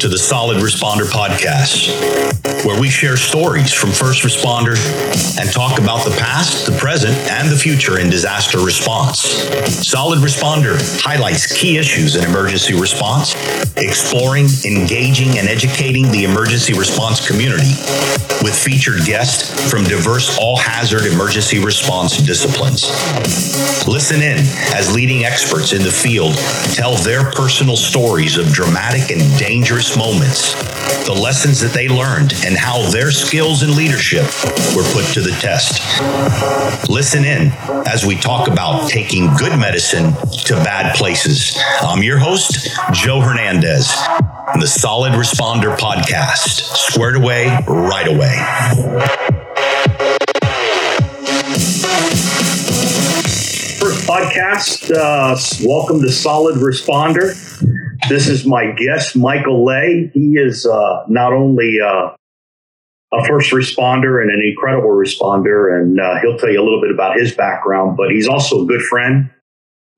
[0.00, 1.88] To the Solid Responder Podcast,
[2.64, 4.76] where we share stories from first responder
[5.40, 9.18] and talk about the past, the present, and the future in disaster response.
[9.84, 13.34] Solid Responder highlights key issues in emergency response,
[13.76, 17.74] exploring, engaging, and educating the emergency response community
[18.42, 22.88] with featured guests from diverse all hazard emergency response disciplines.
[23.86, 24.38] Listen in
[24.74, 26.34] as leading experts in the field
[26.74, 30.54] tell their personal stories of dramatic and dangerous moments,
[31.04, 34.24] the lessons that they learned, and how their skills and leadership
[34.76, 35.80] were put to the test.
[36.88, 37.52] Listen in
[37.86, 40.12] as we talk about taking good medicine
[40.44, 41.58] to bad places.
[41.80, 43.88] I'm your host, Joe Hernandez,
[44.58, 48.36] the Solid Responder Podcast, squared away right away.
[54.08, 57.36] Podcast, uh, welcome to Solid Responder.
[58.08, 60.10] This is my guest, Michael Lay.
[60.14, 62.10] He is uh, not only uh,
[63.12, 66.90] a first responder and an incredible responder, and uh, he'll tell you a little bit
[66.90, 69.30] about his background, but he's also a good friend.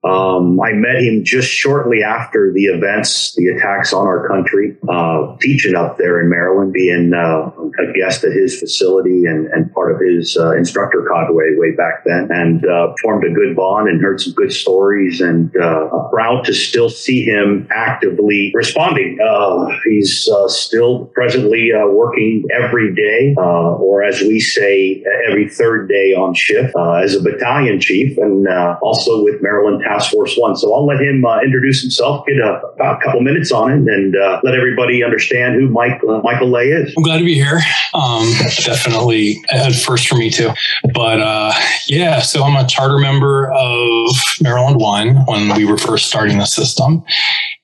[0.03, 5.37] Um, I met him just shortly after the events, the attacks on our country, uh,
[5.41, 9.93] teaching up there in Maryland, being uh, a guest at his facility and, and part
[9.93, 14.01] of his uh, instructor cadre way back then, and uh, formed a good bond and
[14.01, 15.21] heard some good stories.
[15.21, 19.19] And uh, proud to still see him actively responding.
[19.23, 26.33] Uh, he's still presently working every day, or as we say, every third day on
[26.33, 28.49] shift as a battalion chief, and
[28.81, 29.83] also with Maryland.
[29.91, 30.57] Task Force One.
[30.57, 34.17] So I'll let him uh, introduce himself, get a, a couple minutes on it, and
[34.17, 36.95] uh, let everybody understand who Mike uh, Michael Lay is.
[36.97, 37.61] I'm glad to be here.
[37.95, 38.31] Um,
[38.65, 40.51] definitely at first for me too.
[40.95, 41.53] But uh,
[41.87, 44.07] yeah, so I'm a charter member of
[44.41, 47.05] Maryland One when we were first starting the system.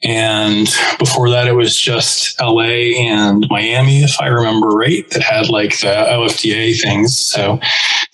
[0.03, 0.69] And
[0.99, 5.81] before that, it was just LA and Miami, if I remember right, that had like
[5.81, 7.19] the OFDA things.
[7.19, 7.59] So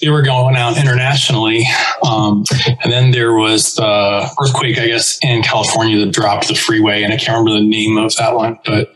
[0.00, 1.66] they were going out internationally.
[2.06, 2.44] Um,
[2.82, 7.02] and then there was the earthquake, I guess, in California that dropped the freeway.
[7.02, 8.94] And I can't remember the name of that one, but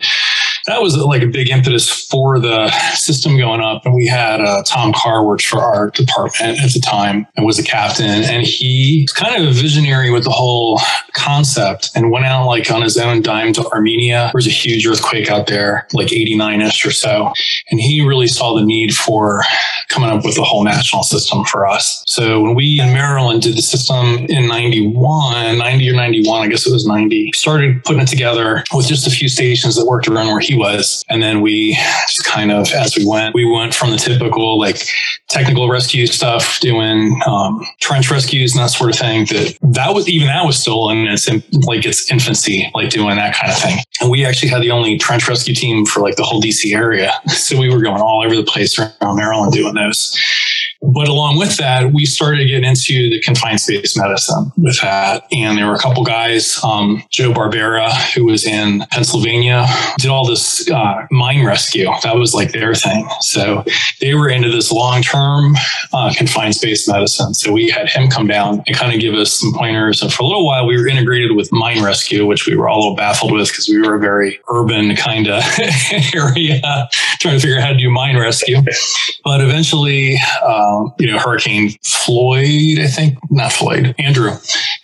[0.66, 3.86] that was like a big impetus for the system going up.
[3.86, 7.58] And we had uh, Tom Carr worked for our department at the time and was
[7.58, 8.24] a captain.
[8.24, 10.80] And he was kind of a visionary with the whole
[11.14, 14.24] concept and went out like on his own dime to Armenia.
[14.26, 17.32] There was a huge earthquake out there, like 89 ish or so.
[17.70, 19.42] And he really saw the need for
[19.88, 22.02] coming up with a whole national system for us.
[22.06, 26.66] So when we in Maryland did the system in 91, 90 or 91, I guess
[26.66, 30.28] it was 90, started putting it together with just a few stations that worked around
[30.28, 31.04] where he was.
[31.08, 31.74] And then we
[32.08, 34.82] just kind of, as we went, we went from the typical like
[35.28, 39.26] technical rescue stuff, doing um, trench rescues and that sort of thing.
[39.26, 41.28] That that was even that was still in its
[41.66, 43.78] like its infancy, like doing that kind of thing.
[44.00, 47.12] And we actually had the only trench rescue team for like the whole DC area,
[47.28, 50.16] so we were going all over the place around Maryland doing those.
[50.82, 55.24] But along with that, we started to get into the confined space medicine with that.
[55.32, 59.66] And there were a couple guys, um, Joe Barbera, who was in Pennsylvania,
[59.98, 61.90] did all this uh, mine rescue.
[62.02, 63.08] That was like their thing.
[63.20, 63.64] So
[64.00, 65.54] they were into this long term
[65.92, 67.34] uh, confined space medicine.
[67.34, 70.02] So we had him come down and kind of give us some pointers.
[70.02, 72.76] And for a little while, we were integrated with mine rescue, which we were all
[72.76, 75.42] a little baffled with because we were a very urban kind of
[76.14, 76.88] area
[77.18, 78.62] trying to figure out how to do mine rescue.
[79.24, 80.18] But eventually,
[80.98, 84.32] you know, Hurricane Floyd, I think, not Floyd, Andrew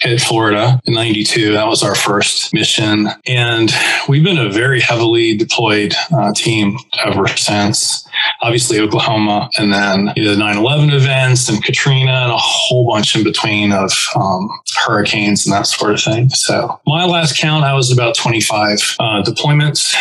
[0.00, 1.52] hit Florida in 92.
[1.52, 3.08] That was our first mission.
[3.26, 3.72] And
[4.08, 8.08] we've been a very heavily deployed uh, team ever since
[8.40, 13.24] obviously Oklahoma, and then the 9 11 events and Katrina and a whole bunch in
[13.24, 16.28] between of um, hurricanes and that sort of thing.
[16.30, 19.94] So, my last count, I was about 25 uh, deployments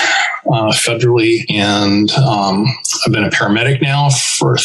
[0.47, 2.65] uh, federally, and um,
[3.05, 4.57] I've been a paramedic now for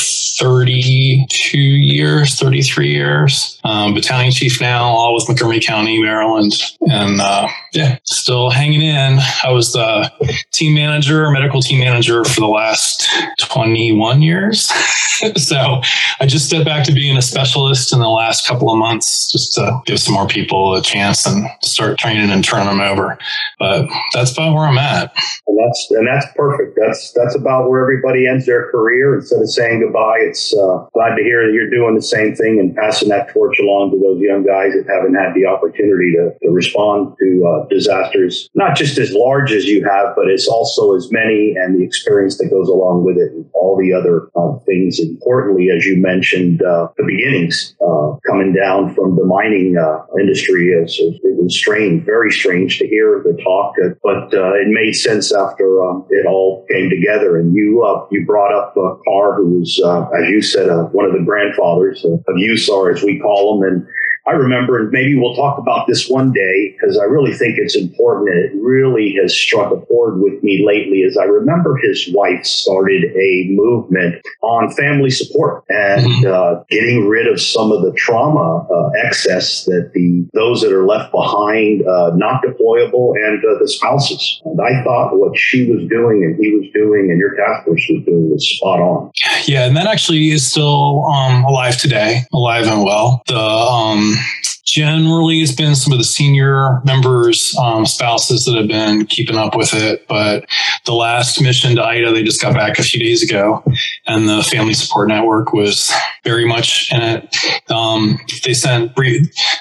[1.07, 3.61] 32 years, 33 years.
[3.65, 9.19] Um, battalion chief now, all with Montgomery County, Maryland, and uh, yeah, still hanging in.
[9.45, 10.11] I was the
[10.53, 13.09] team manager, medical team manager for the last
[13.39, 14.73] 21 years.
[15.37, 15.81] so
[16.21, 19.55] I just stepped back to being a specialist in the last couple of months just
[19.55, 23.19] to give some more people a chance and start training and turning them over.
[23.59, 25.15] But that's about where I'm at.
[25.47, 26.79] And that's and that's perfect.
[26.81, 29.17] That's that's about where everybody ends their career.
[29.17, 32.59] Instead of saying goodbye, it's uh, glad to hear that you're doing the same thing
[32.59, 36.33] and passing that torch along to those young guys that haven't had the opportunity to,
[36.41, 40.97] to respond to uh, disasters, not just as large as you have, but it's also
[40.97, 44.57] as many and the experience that goes along with it and all the other uh,
[44.65, 44.99] things.
[44.99, 50.73] Importantly, as you mentioned, uh, the beginnings uh, coming down from the mining uh, industry.
[50.83, 54.95] As it was strange, very strange to hear the talk, uh, but uh, it made
[54.95, 57.37] sense after um, it all came together.
[57.37, 58.73] And you uh, you brought up
[59.05, 63.03] Carr, who was, uh, as you said, uh, one of the grandfathers of USAR, as
[63.03, 63.89] we call them, and
[64.27, 67.77] I remember, and maybe we'll talk about this one day because I really think it's
[67.77, 71.05] important and it really has struck a chord with me lately.
[71.05, 76.27] As I remember, his wife started a movement on family support and mm-hmm.
[76.27, 80.87] uh, getting rid of some of the trauma uh, excess that the those that are
[80.87, 84.43] left behind, uh, not deployable, and uh, the spouses.
[84.45, 87.87] And I thought what she was doing and he was doing and your task force
[87.91, 89.13] was doing was spot on.
[89.45, 93.23] Yeah, and that actually is still um, alive today, alive and well.
[93.29, 98.69] The um, impact generally it's been some of the senior members um, spouses that have
[98.69, 100.45] been keeping up with it but
[100.85, 103.63] the last mission to ida they just got back a few days ago
[104.07, 105.93] and the family support network was
[106.25, 107.37] very much in it.
[107.71, 108.93] Um, they sent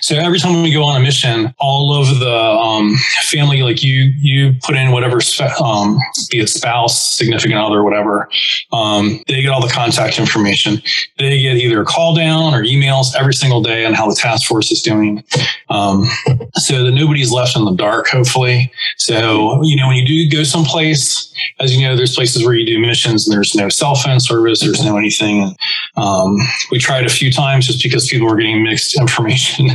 [0.02, 4.14] so every time we go on a mission all of the um, family like you
[4.18, 5.20] you put in whatever
[5.64, 6.00] um,
[6.32, 8.28] be it spouse significant other whatever
[8.72, 10.82] um, they get all the contact information.
[11.18, 14.48] They get either a call down or emails every single day on how the task
[14.48, 14.95] force is doing
[15.70, 16.06] um,
[16.54, 18.72] so that nobody's left in the dark, hopefully.
[18.98, 22.66] So, you know, when you do go someplace, as you know, there's places where you
[22.66, 25.56] do missions and there's no cell phone service, there's no anything.
[25.98, 26.38] Um,
[26.72, 29.70] we tried a few times just because people were getting mixed information.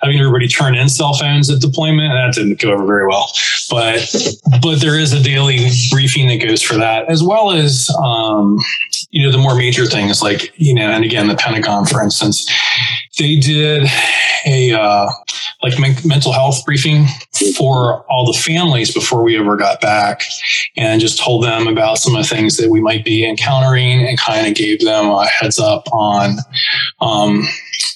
[0.00, 3.32] Having everybody turn in cell phones at deployment, that didn't go over very well.
[3.68, 4.14] But
[4.62, 8.60] but there is a daily briefing that goes for that, as well as um,
[9.10, 12.48] you know the more major things like you know, and again, the Pentagon, for instance,
[13.18, 13.88] they did
[14.46, 15.08] a uh,
[15.62, 17.06] like men- mental health briefing
[17.56, 20.22] for all the families before we ever got back,
[20.76, 24.18] and just told them about some of the things that we might be encountering, and
[24.18, 26.38] kind of gave them a heads up on
[27.00, 27.46] um,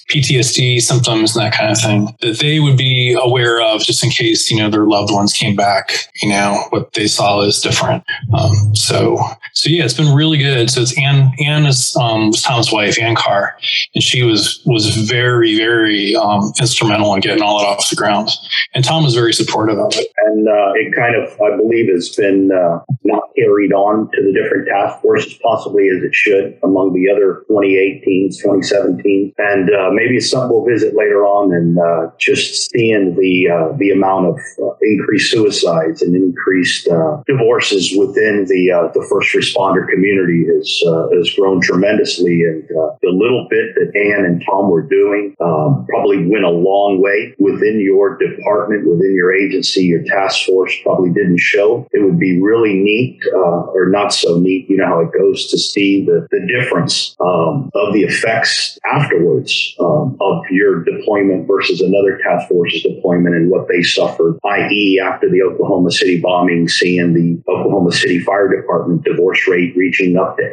[0.09, 4.09] PTSD symptoms and that kind of thing that they would be aware of just in
[4.09, 8.03] case, you know, their loved ones came back, you know, what they saw is different.
[8.33, 9.17] Um, so,
[9.53, 10.69] so yeah, it's been really good.
[10.69, 13.57] So it's Anne, Anne is, um, was Tom's wife, Ann Carr,
[13.95, 18.29] and she was, was very, very, um, instrumental in getting all that off the ground.
[18.73, 20.11] And Tom was very supportive of it.
[20.25, 24.33] And, uh, it kind of, I believe has been, uh, not carried on to the
[24.33, 29.33] different task forces possibly as it should among the other 2018s, 2017.
[29.37, 33.91] And, uh, maybe something we'll visit later on and uh, just seeing the uh, the
[33.91, 39.87] amount of uh, increased suicides and increased uh, divorces within the uh, the first responder
[39.87, 40.67] community has
[41.15, 42.43] has grown tremendously.
[42.43, 42.63] And
[43.01, 47.33] the little bit that Anne and Tom were doing um, probably went a long way
[47.39, 51.87] within your department within your agency your task force probably didn't show.
[51.91, 55.57] It would be really neat or not so neat you know how it goes to
[55.57, 62.19] see the, the difference um, of the effects afterwards um, of your deployment versus another
[62.23, 67.41] task force's deployment and what they suffered, i.e., after the Oklahoma City bombing, seeing the
[67.51, 70.43] Oklahoma City Fire Department divorce rate reaching up to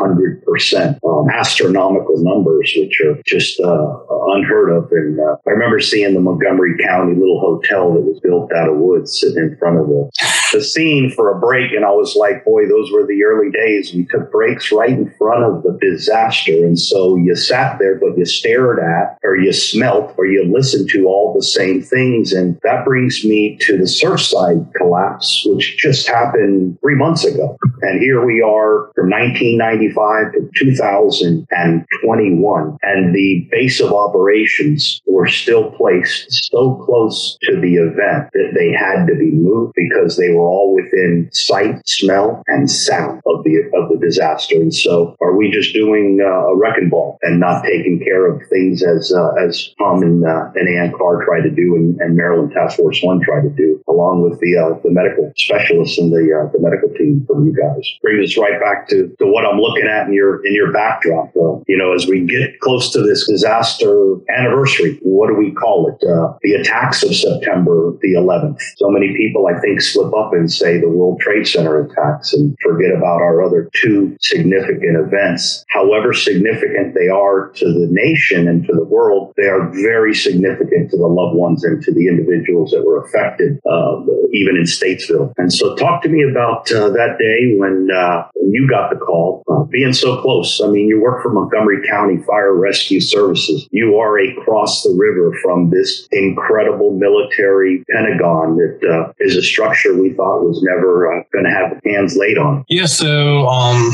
[0.00, 3.98] 800%, um, astronomical numbers, which are just uh,
[4.32, 4.90] unheard of.
[4.92, 8.76] And uh, I remember seeing the Montgomery County little hotel that was built out of
[8.76, 10.10] wood sitting in front of the,
[10.52, 11.72] the scene for a break.
[11.72, 13.94] And I was like, boy, those were the early days.
[13.94, 16.52] We took breaks right in front of the disaster.
[16.52, 20.88] And so you sat there, but you stared at, or you smelt, or you listened
[20.90, 22.32] to all the same things.
[22.32, 27.56] And that brings me to the Surfside collapse, which just happened three months ago.
[27.82, 32.78] And here we are from 1995 to 2021.
[32.82, 38.72] And the base of operations were still placed so close to the event that they
[38.72, 43.56] had to be moved because they were all within sight, smell, and sound of the
[43.74, 44.56] of the disaster.
[44.56, 48.42] And so, are we just doing uh, a wrecking ball and not taking care of
[48.48, 52.16] things as uh, as Tom and, uh, and Ann Carr tried to do, and, and,
[52.16, 56.12] Maryland Task Force One tried to do, along with the uh, the medical specialists and
[56.12, 57.86] the uh, the medical team from you guys?
[58.02, 61.32] Brings us right back to, to what I'm looking at in your in your backdrop.
[61.34, 66.06] you know, as we get close to this disaster anniversary, what do we call it?
[66.06, 68.60] Uh, the attacks of September the 11th.
[68.76, 72.56] So many people, I think, slip up and say the World Trade Center attacks and
[72.62, 75.64] forget about our other two significant events.
[75.68, 80.90] However significant they are to the nation and to the world, they are very significant
[80.90, 85.32] to the loved ones and to the individuals that were affected, uh, even in Shanksville.
[85.36, 88.96] And so, talk to me about uh, that day when, uh, when you got the
[88.96, 90.60] call, uh, being so close.
[90.60, 93.68] I mean, you work for Montgomery County Fire Rescue Services.
[93.70, 99.94] You are across the river from this incredible military Pentagon that uh, is a structure
[99.94, 102.64] we thought was never uh, going to have hands laid on.
[102.68, 103.90] Yeah, so um,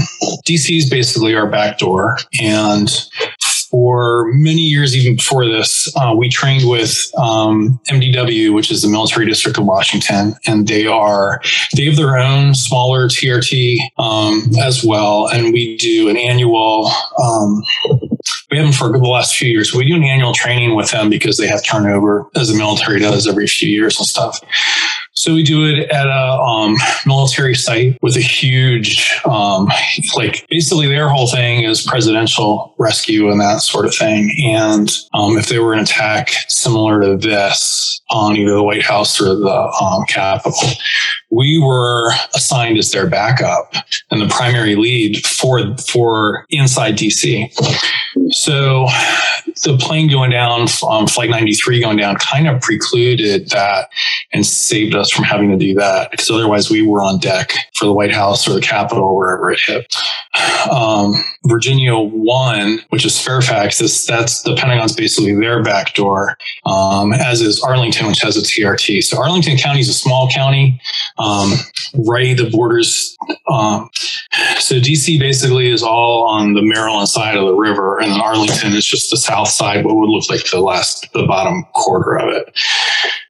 [0.46, 2.90] DC is basically our back door, and
[3.70, 8.88] for many years, even before this, uh, we trained with um, MDW, which is the
[8.88, 11.40] Military District of Washington, and they are
[11.76, 16.90] they have their own smaller TRT um, as well, and we do an annual.
[17.22, 17.62] Um,
[18.50, 19.74] we haven't for the last few years.
[19.74, 23.26] We do an annual training with them because they have turnover, as the military does
[23.26, 24.38] every few years and stuff.
[25.16, 29.66] So we do it at a um, military site with a huge, um,
[30.14, 34.30] like basically their whole thing is presidential rescue and that sort of thing.
[34.44, 39.18] And um, if there were an attack similar to this on either the White House
[39.18, 40.52] or the um, Capitol,
[41.30, 43.72] we were assigned as their backup
[44.10, 47.50] and the primary lead for for inside DC.
[48.32, 48.86] So
[49.62, 53.88] the plane going down, um, Flight 93 going down, kind of precluded that
[54.32, 57.86] and saved us from having to do that because otherwise we were on deck for
[57.86, 59.94] the White House or the Capitol, wherever it hit.
[60.70, 61.14] Um,
[61.46, 66.36] Virginia One, which is Fairfax, is, that's the Pentagon's basically their back door,
[66.66, 69.02] um, as is Arlington, which has a TRT.
[69.02, 70.80] So Arlington County is a small county,
[71.18, 71.52] um,
[72.06, 73.16] right the borders.
[73.50, 73.88] Um,
[74.58, 78.72] so DC basically is all on the Maryland side of the river, and then Arlington
[78.72, 82.28] is just the south side, what would look like the last, the bottom quarter of
[82.28, 82.58] it.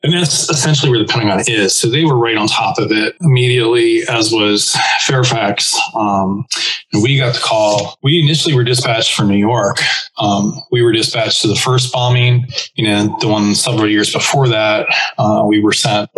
[0.03, 1.77] And that's essentially where the Pentagon is.
[1.77, 5.77] So they were right on top of it immediately, as was Fairfax.
[5.97, 6.47] Um,
[6.93, 7.99] and we got the call.
[8.03, 9.79] We initially were dispatched from New York.
[10.19, 14.49] Um, we were dispatched to the first bombing, you know, the one several years before
[14.49, 14.87] that.
[15.19, 16.09] Uh, we were sent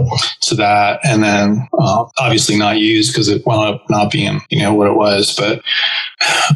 [0.43, 4.61] to that and then uh, obviously not used because it wound up not being, you
[4.61, 5.35] know, what it was.
[5.35, 5.63] But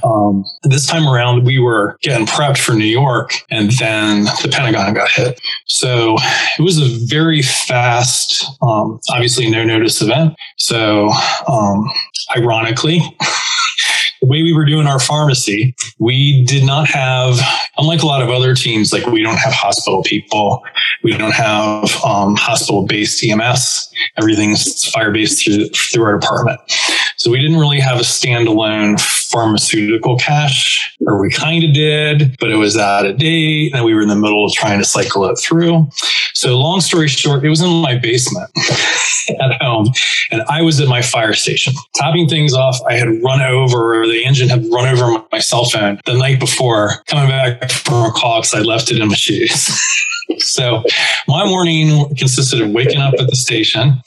[0.05, 4.95] um, this time around, we were getting prepped for New York and then the Pentagon
[4.95, 5.41] got hit.
[5.67, 6.17] So
[6.59, 10.35] it was a very fast, um, obviously no notice event.
[10.59, 11.11] So
[11.49, 11.85] um,
[12.37, 13.01] ironically,
[14.23, 17.41] the way we were doing our pharmacy, we did not have,
[17.77, 20.63] unlike a lot of other teams, like we don't have hospital people,
[21.03, 23.93] we don't have um, hospital based EMS.
[24.17, 26.61] Everything's fire based through through our department.
[27.23, 32.51] So we didn't really have a standalone pharmaceutical cache, or we kind of did, but
[32.51, 35.25] it was out of date, and we were in the middle of trying to cycle
[35.27, 35.89] it through.
[36.35, 38.51] So long story short, it was in my basement
[39.41, 39.93] at home,
[40.33, 42.81] and I was at my fire station topping things off.
[42.89, 46.41] I had run over or the engine had run over my cell phone the night
[46.41, 49.71] before coming back from a call because I left it in my shoes.
[50.39, 50.83] so
[51.29, 54.03] my morning consisted of waking up at the station,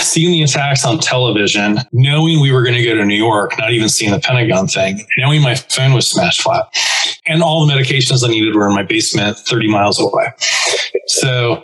[0.00, 3.72] seeing the attacks on television, knowing we were going to go to New York, not
[3.72, 6.66] even seeing the Pentagon thing, knowing my phone was smashed flat,
[7.26, 10.26] and all the medications I needed were in my basement 30 miles away.
[11.06, 11.62] So,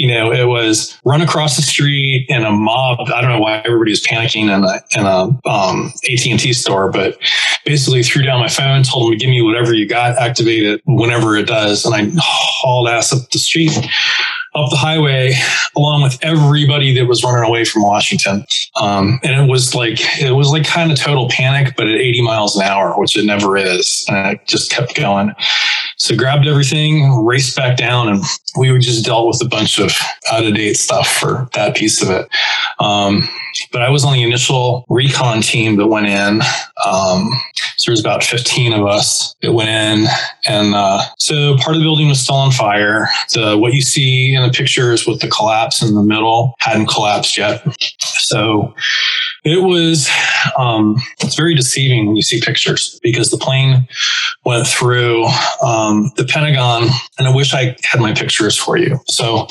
[0.00, 3.00] you know, it was run across the street in a mob.
[3.14, 7.18] I don't know why everybody was panicking in a, in a um, AT&T store, but
[7.66, 10.80] basically threw down my phone, told them to give me whatever you got, activate it
[10.86, 11.84] whenever it does.
[11.84, 13.76] And I hauled ass up the street
[14.54, 15.32] up the highway
[15.76, 18.44] along with everybody that was running away from Washington.
[18.80, 22.22] Um, and it was like, it was like kind of total panic, but at 80
[22.22, 24.04] miles an hour, which it never is.
[24.08, 25.32] And I just kept going.
[26.00, 28.22] So grabbed everything, raced back down, and
[28.56, 29.92] we just dealt with a bunch of
[30.32, 32.26] out of date stuff for that piece of it.
[32.78, 33.28] Um,
[33.70, 36.40] but I was on the initial recon team that went in.
[36.86, 37.28] Um,
[37.76, 40.06] so there's about 15 of us that went in.
[40.46, 43.06] And uh, so part of the building was still on fire.
[43.34, 47.36] The, what you see in the pictures with the collapse in the middle hadn't collapsed
[47.36, 47.62] yet.
[48.00, 48.74] So
[49.44, 50.08] it was,
[50.58, 53.88] um, it's very deceiving when you see pictures because the plane
[54.44, 55.26] went through
[55.62, 58.98] um, the Pentagon, and I wish I had my pictures for you.
[59.06, 59.46] So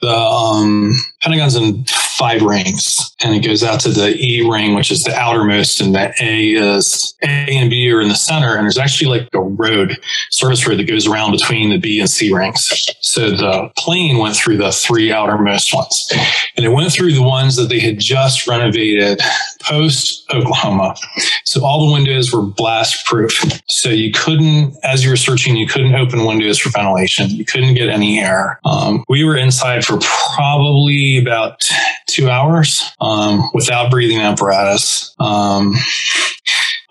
[0.00, 4.90] the um, Pentagon's in five rings, and it goes out to the E ring, which
[4.90, 8.56] is the outermost, and the A is A and B are in the center.
[8.56, 9.98] And there's actually like a road,
[10.30, 12.88] service road that goes around between the B and C rings.
[13.00, 16.08] So the plane went through the three outermost ones,
[16.56, 19.20] and it went through the ones that they had just renovated
[19.60, 20.94] post Oklahoma.
[21.44, 23.44] So all the windows were blast proof.
[23.68, 27.28] So you couldn't, as you were searching, you couldn't open windows for ventilation.
[27.30, 28.60] You couldn't get any air.
[28.64, 29.98] Um, we were inside for
[30.34, 31.68] probably about
[32.06, 33.09] two hours um,
[33.54, 35.14] without breathing apparatus.
[35.18, 35.74] Um,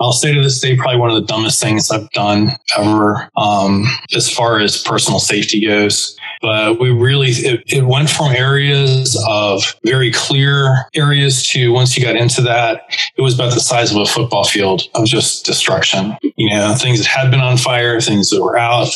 [0.01, 3.83] I'll say to this day, probably one of the dumbest things I've done ever um,
[4.15, 6.17] as far as personal safety goes.
[6.41, 12.03] But we really, it, it, went from areas of very clear areas to once you
[12.03, 12.83] got into that,
[13.17, 16.15] it was about the size of a football field of just destruction.
[16.37, 18.89] You know, things that had been on fire, things that were out.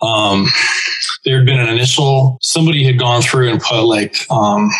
[0.00, 0.46] Um,
[1.26, 4.70] there had been an initial, somebody had gone through and put like, um,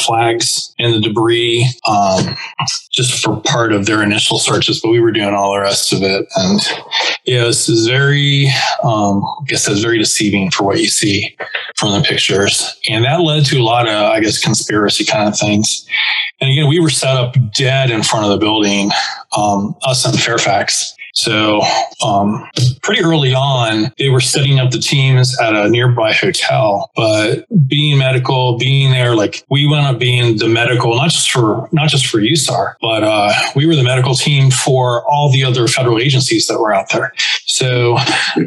[0.00, 2.36] flags in the debris um,
[2.92, 6.02] just for part of their initial searches, but we were doing all the rest of
[6.02, 6.26] it.
[6.34, 6.60] And
[7.24, 8.48] yeah, this is very,
[8.82, 11.36] um, I guess it's very deceiving for what you see
[11.76, 12.78] from the pictures.
[12.88, 15.86] And that led to a lot of, I guess, conspiracy kind of things.
[16.40, 18.90] And again, we were set up dead in front of the building,
[19.36, 20.95] um, us in Fairfax.
[21.16, 21.62] So,
[22.04, 22.46] um,
[22.82, 26.90] pretty early on, they were setting up the teams at a nearby hotel.
[26.94, 31.70] But being medical, being there, like we went up being the medical, not just for
[31.72, 35.66] not just for USAR, but uh, we were the medical team for all the other
[35.68, 37.14] federal agencies that were out there.
[37.46, 37.96] So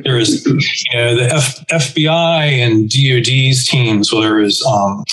[0.04, 4.14] there was, you know, the F- FBI and DoD's teams.
[4.14, 5.04] Well, there was um,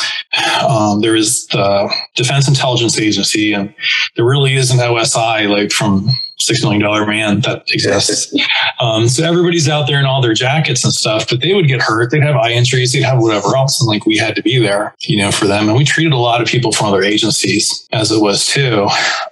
[0.68, 3.74] um, there is the Defense Intelligence Agency, and
[4.14, 8.34] there really is an OSI like from six million dollar man that exists.
[8.78, 11.80] Um, so everybody's out there in all their jackets and stuff, but they would get
[11.80, 12.10] hurt.
[12.10, 12.92] They'd have eye injuries.
[12.92, 15.68] They'd have whatever else, and like we had to be there, you know, for them.
[15.68, 18.88] And we treated a lot of people from other agencies as it was too.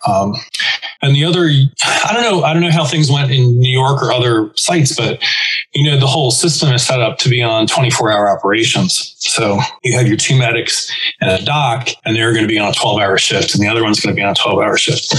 [0.06, 0.34] Um,
[1.02, 1.50] and the other,
[1.84, 4.96] I don't know, I don't know how things went in New York or other sites,
[4.96, 5.22] but
[5.74, 9.14] you know, the whole system is set up to be on 24 hour operations.
[9.18, 12.70] So you have your two medics and a doc, and they're going to be on
[12.70, 14.76] a 12 hour shift, and the other one's going to be on a 12 hour
[14.76, 15.14] shift.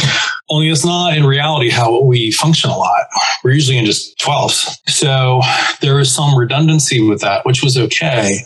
[0.50, 3.08] Only it's not in reality how we function a lot.
[3.44, 4.78] We're usually in just 12s.
[4.88, 5.42] So
[5.82, 8.42] there was some redundancy with that, which was okay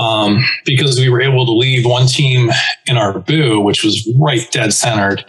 [0.00, 2.50] um, because we were able to leave one team
[2.86, 5.24] in our boo, which was right dead centered.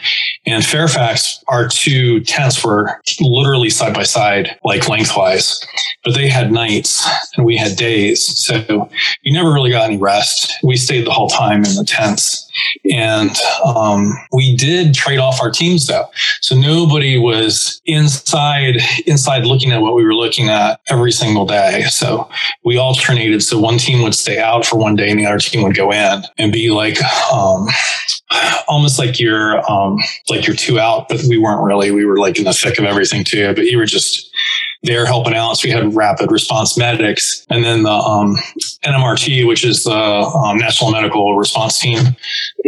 [0.45, 5.59] And Fairfax, our two tents were literally side by side, like lengthwise,
[6.05, 8.39] but they had nights and we had days.
[8.41, 8.89] So
[9.23, 10.53] we never really got any rest.
[10.63, 12.49] We stayed the whole time in the tents.
[12.91, 13.35] And
[13.65, 16.05] um, we did trade off our teams though.
[16.41, 21.83] So nobody was inside inside looking at what we were looking at every single day.
[21.89, 22.29] So
[22.63, 23.43] we alternated.
[23.43, 25.91] So one team would stay out for one day and the other team would go
[25.91, 27.01] in and be like
[27.31, 27.67] um,
[28.67, 29.97] almost like you're um,
[30.29, 31.91] like you're two out, but we weren't really.
[31.91, 33.53] We were like in the thick of everything too.
[33.53, 34.33] But you were just
[34.83, 35.53] there helping out.
[35.53, 38.35] So we had rapid response medics, and then the um,
[38.83, 42.15] NMRT, which is the um, National Medical Response Team.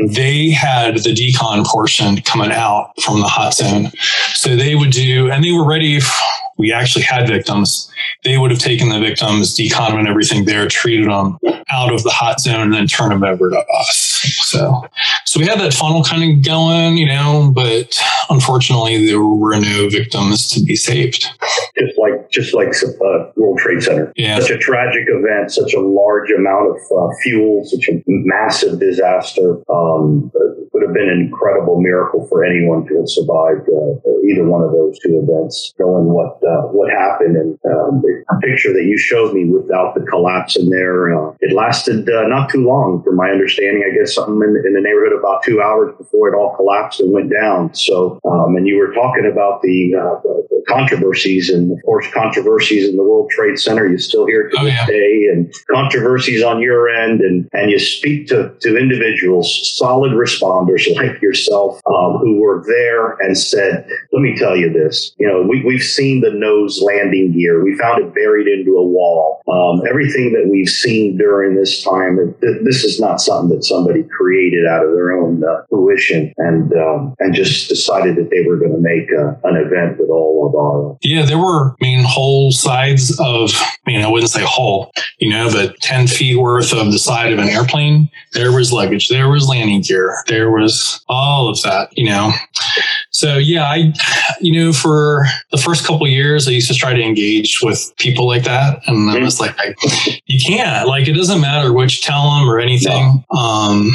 [0.09, 3.91] They had the decon portion coming out from the hot zone,
[4.33, 5.97] so they would do, and they were ready.
[5.97, 6.11] If
[6.57, 7.91] We actually had victims
[8.23, 11.37] they would have taken the victims, decon and everything there, treated them
[11.69, 14.02] out of the hot zone, and then turn them over to us.
[14.23, 14.87] So,
[15.25, 19.89] so we had that funnel kind of going, you know, but unfortunately, there were no
[19.89, 21.25] victims to be saved.
[21.77, 24.13] Just like, just like uh, World Trade Center.
[24.15, 24.39] Yeah.
[24.39, 29.61] Such a tragic event, such a large amount of uh, fuel, such a massive disaster.
[29.71, 30.31] Um,
[30.73, 34.71] would have been an incredible miracle for anyone to have survived uh, either one of
[34.71, 39.33] those two events, knowing what uh, what happened and um, the picture that you showed
[39.33, 41.13] me without the collapse in there.
[41.13, 43.83] Uh, it lasted uh, not too long, from my understanding.
[43.85, 47.11] I guess something in, in, the neighborhood about two hours before it all collapsed and
[47.11, 47.73] went down.
[47.73, 52.07] So, um, and you were talking about the, uh, the, the, controversies, and of course,
[52.13, 53.85] controversies in the World Trade Center.
[53.85, 54.85] You still hear to oh, this yeah.
[54.85, 60.87] day, and controversies on your end, and and you speak to to individuals, solid responders
[60.95, 65.13] like yourself, um, who were there and said, "Let me tell you this.
[65.17, 67.63] You know, we, we've seen the nose landing gear.
[67.63, 69.41] We've found it buried into a wall.
[69.51, 74.65] Um, everything that we've seen during this time, this is not something that somebody created
[74.65, 78.71] out of their own uh, fruition and um, and just decided that they were going
[78.71, 80.97] to make a, an event with all of our.
[81.01, 85.29] Yeah, there were, I mean, whole sides of, I mean, I wouldn't say whole, you
[85.29, 88.09] know, but 10 feet worth of the side of an airplane.
[88.33, 92.31] There was luggage, there was landing gear, there was all of that, you know.
[93.13, 93.93] So yeah, I,
[94.41, 98.27] you know, for the first couple years, I used to try to engage with people
[98.27, 99.75] like that, and I was like, I,
[100.25, 100.87] you can't.
[100.87, 103.23] Like, it doesn't matter which you tell them or anything.
[103.31, 103.91] Um,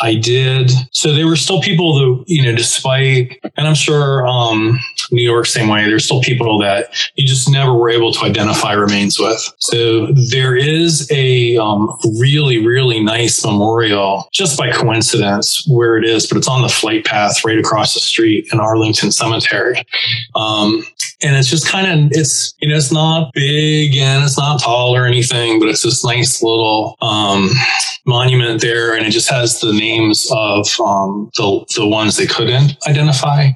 [0.00, 0.70] I did.
[0.92, 4.78] So there were still people that, you know, despite, and I'm sure um,
[5.10, 5.84] New York same way.
[5.86, 9.52] There's still people that you just never were able to identify remains with.
[9.58, 16.26] So there is a um, really, really nice memorial just by coincidence where it is,
[16.26, 19.84] but it's on the flight path right across the street in Arlington Cemetery.
[20.34, 20.84] Um,
[21.22, 24.94] and it's just kind of it's you know it's not big and it's not tall
[24.94, 27.50] or anything but it's this nice little um,
[28.06, 32.76] monument there and it just has the names of um, the, the ones they couldn't
[32.86, 33.48] identify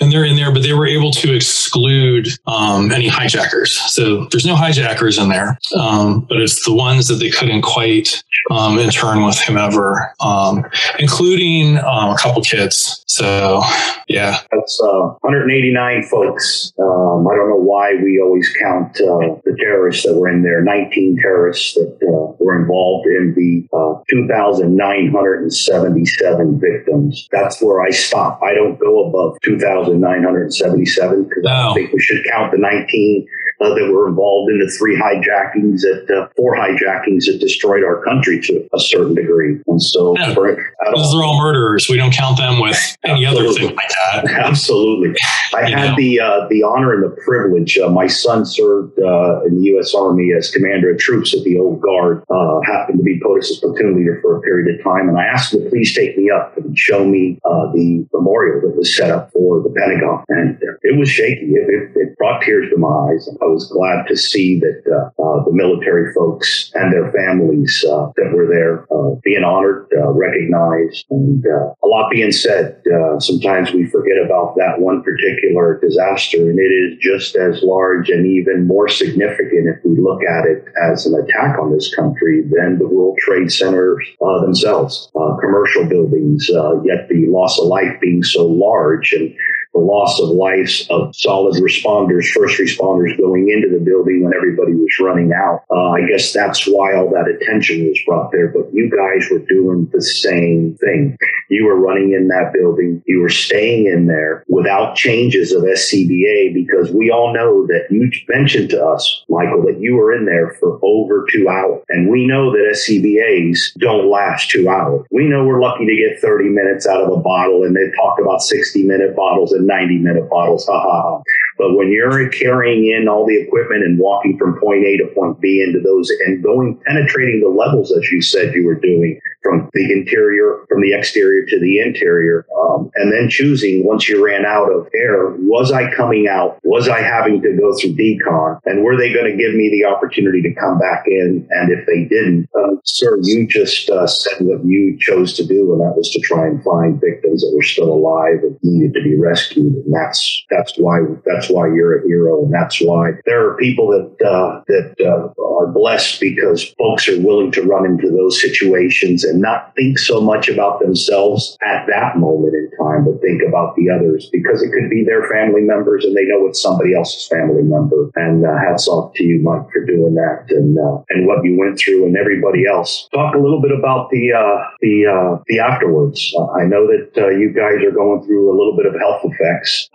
[0.00, 3.72] and they're in there, but they were able to exclude um, any hijackers.
[3.92, 8.22] So there's no hijackers in there, um, but it's the ones that they couldn't quite
[8.50, 10.64] um, intern with whomever, um,
[10.98, 13.04] including a couple kids.
[13.06, 13.62] So
[14.08, 16.72] yeah, that's uh, 189 folks.
[16.78, 20.62] Um, I don't know why we always count uh, the terrorists that were in there.
[20.62, 27.28] 19 terrorists that uh, were involved in the uh, 2,977 victims.
[27.30, 28.40] That's where I stop.
[28.42, 31.50] I don't go above 2,977 because no.
[31.50, 33.28] I think we should count the 19
[33.60, 38.02] uh, that were involved in the three hijackings that uh, four hijackings that destroyed our
[38.04, 39.60] country to a certain degree.
[39.66, 40.54] And so, yeah, for,
[40.94, 41.88] those are all murderers.
[41.88, 44.30] We don't count them with any other thing like that.
[44.44, 45.14] Absolutely.
[45.54, 45.96] I had know.
[45.96, 47.78] the uh, the honor and the privilege.
[47.78, 49.94] Uh, my son served uh, in the U.S.
[49.94, 52.22] Army as commander of troops at the Old Guard.
[52.30, 55.54] Uh, happened to be POTUS's platoon leader for a period of time, and I asked
[55.54, 57.38] him to please take me up and show me
[57.74, 60.24] the memorial that was set up for the Pentagon.
[60.28, 61.52] And it was shaky.
[61.52, 63.28] It, it, it brought tears to my eyes.
[63.40, 68.10] I was glad to see that uh, uh, the military folks and their families uh,
[68.16, 72.82] that were there uh, being honored, uh, recognized, and uh, a lot being said.
[73.18, 78.26] sometimes we forget about that one particular disaster, and it is just as large and
[78.26, 82.78] even more significant if we look at it as an attack on this country than
[82.78, 84.04] the World Trade Centers
[84.42, 86.48] themselves, commercial buildings.
[86.84, 89.34] yet the loss of life being so large and
[89.78, 94.74] the loss of lives of solid responders, first responders going into the building when everybody
[94.74, 95.62] was running out.
[95.70, 98.48] Uh, I guess that's why all that attention was brought there.
[98.48, 101.16] But you guys were doing the same thing.
[101.48, 103.02] You were running in that building.
[103.06, 108.10] You were staying in there without changes of SCBA because we all know that you
[108.28, 111.82] mentioned to us, Michael, that you were in there for over two hours.
[111.88, 115.06] And we know that SCBAs don't last two hours.
[115.10, 118.18] We know we're lucky to get 30 minutes out of a bottle and they talk
[118.20, 120.66] about 60 minute bottles and 90 minute bottles.
[120.66, 121.22] Ha ha.
[121.58, 125.40] But when you're carrying in all the equipment and walking from point A to point
[125.40, 129.68] B into those and going, penetrating the levels as you said you were doing from
[129.72, 134.44] the interior, from the exterior to the interior, um, and then choosing once you ran
[134.44, 136.58] out of air, was I coming out?
[136.64, 138.58] Was I having to go through decon?
[138.64, 141.46] And were they going to give me the opportunity to come back in?
[141.50, 145.72] And if they didn't, uh, sir, you just uh, said what you chose to do,
[145.72, 149.02] and that was to try and find victims that were still alive and needed to
[149.02, 149.74] be rescued.
[149.74, 153.88] And that's that's why that's why you're a hero, and that's why there are people
[153.88, 159.24] that uh, that uh, are blessed because folks are willing to run into those situations
[159.24, 163.74] and not think so much about themselves at that moment in time, but think about
[163.76, 167.26] the others because it could be their family members and they know it's somebody else's
[167.28, 168.10] family member.
[168.14, 171.58] And uh, hats off to you, Mike, for doing that and uh, and what you
[171.58, 173.08] went through and everybody else.
[173.12, 176.32] Talk a little bit about the uh, the uh, the afterwards.
[176.36, 179.22] Uh, I know that uh, you guys are going through a little bit of health
[179.24, 179.88] effects,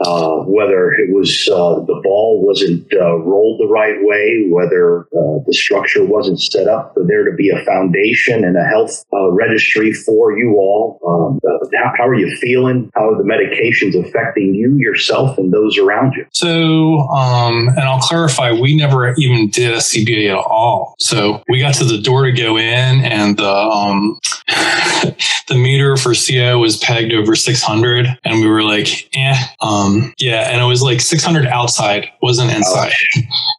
[0.48, 5.08] whether it was the ball wasn't rolled the right way, whether
[5.46, 9.94] the structure wasn't set up for there to be a foundation and a health registry
[9.94, 11.00] for you all.
[11.08, 11.40] Um,
[11.74, 12.92] how, how, are you feeling?
[12.96, 16.26] How are the medications affecting you, yourself, and those around you?
[16.32, 20.96] So, um, and I'll clarify, we never even did a CBA at all.
[21.00, 24.20] So we got to the door to go in, and the um,
[25.48, 30.50] the meter for CO was pegged over 600, and we were like, eh, um, yeah,
[30.52, 32.94] and it was like 600 outside, wasn't inside.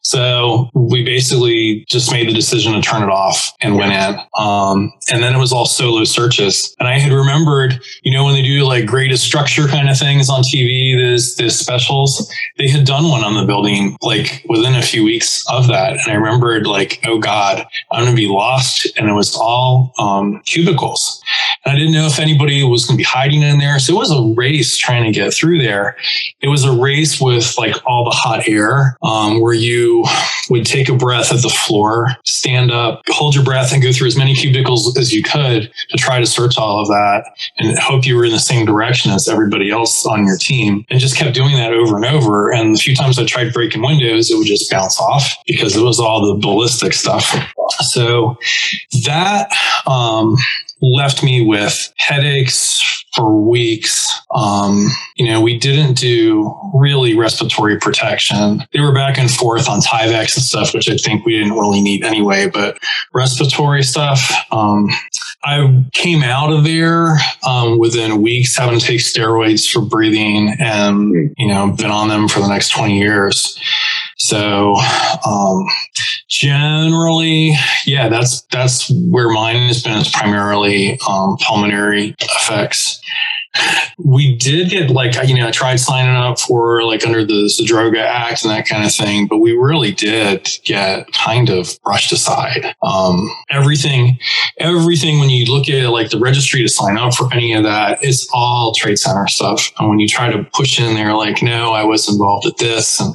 [0.02, 4.20] So we basically just made the decision to turn it off and went in.
[4.38, 6.74] Um, and then it was all solo searches.
[6.78, 10.28] And I had remembered, you know, when they do like greatest structure kind of things
[10.28, 14.82] on TV, those, those specials, they had done one on the building like within a
[14.82, 15.92] few weeks of that.
[15.92, 18.86] And I remembered like, oh God, I'm going to be lost.
[18.96, 21.22] And it was all um, cubicles.
[21.64, 23.78] And I didn't know if anybody was going to be hiding in there.
[23.78, 25.96] So it was a race trying to get through there.
[26.40, 30.04] It was a race with like all the hot air um, where you
[30.50, 34.06] would take a breath at the floor, stand up, hold your breath, and go through
[34.06, 37.24] as many cubicles as you could to try to search all of that
[37.58, 40.84] and hope you were in the same direction as everybody else on your team.
[40.90, 42.52] And just kept doing that over and over.
[42.52, 45.82] And the few times I tried breaking windows, it would just bounce off because it
[45.82, 47.34] was all the ballistic stuff.
[47.80, 48.36] So
[49.04, 49.50] that
[49.86, 50.36] um,
[50.80, 54.12] left me with headaches for weeks.
[54.34, 58.64] Um, you know, we didn't do really respiratory protection.
[58.72, 61.80] They were back and forth on Tyvek and stuff, which I think we didn't really
[61.80, 62.48] need anyway.
[62.48, 62.78] But
[63.12, 64.88] respiratory stuff, um,
[65.44, 71.34] I came out of there um, within weeks, having to take steroids for breathing, and
[71.36, 73.58] you know, been on them for the next twenty years.
[74.16, 74.74] So,
[75.26, 75.66] um,
[76.28, 77.54] generally,
[77.86, 79.98] yeah, that's that's where mine has been.
[79.98, 83.00] Is primarily um, pulmonary effects.
[83.98, 88.00] We did get like you know I tried signing up for like under the Zadroga
[88.00, 92.74] Act and that kind of thing, but we really did get kind of brushed aside.
[92.82, 94.18] Um, everything,
[94.58, 97.98] everything when you look at like the registry to sign up for any of that,
[98.02, 99.72] it's all trade center stuff.
[99.78, 103.00] And when you try to push in there, like no, I was involved at this,
[103.00, 103.14] and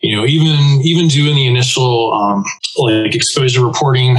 [0.00, 2.44] you know even even doing the initial um,
[2.78, 4.16] like exposure reporting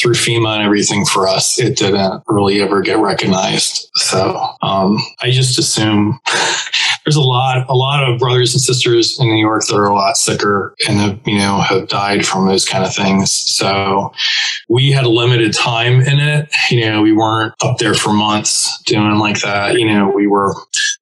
[0.00, 3.90] through FEMA and everything for us, it didn't really ever get recognized.
[3.94, 6.18] So um, I just assume
[7.04, 9.94] there's a lot, a lot of brothers and sisters in New York that are a
[9.94, 13.30] lot sicker and have, you know, have died from those kind of things.
[13.30, 14.12] So
[14.68, 16.48] we had a limited time in it.
[16.70, 19.78] You know, we weren't up there for months doing like that.
[19.78, 20.54] You know, we were,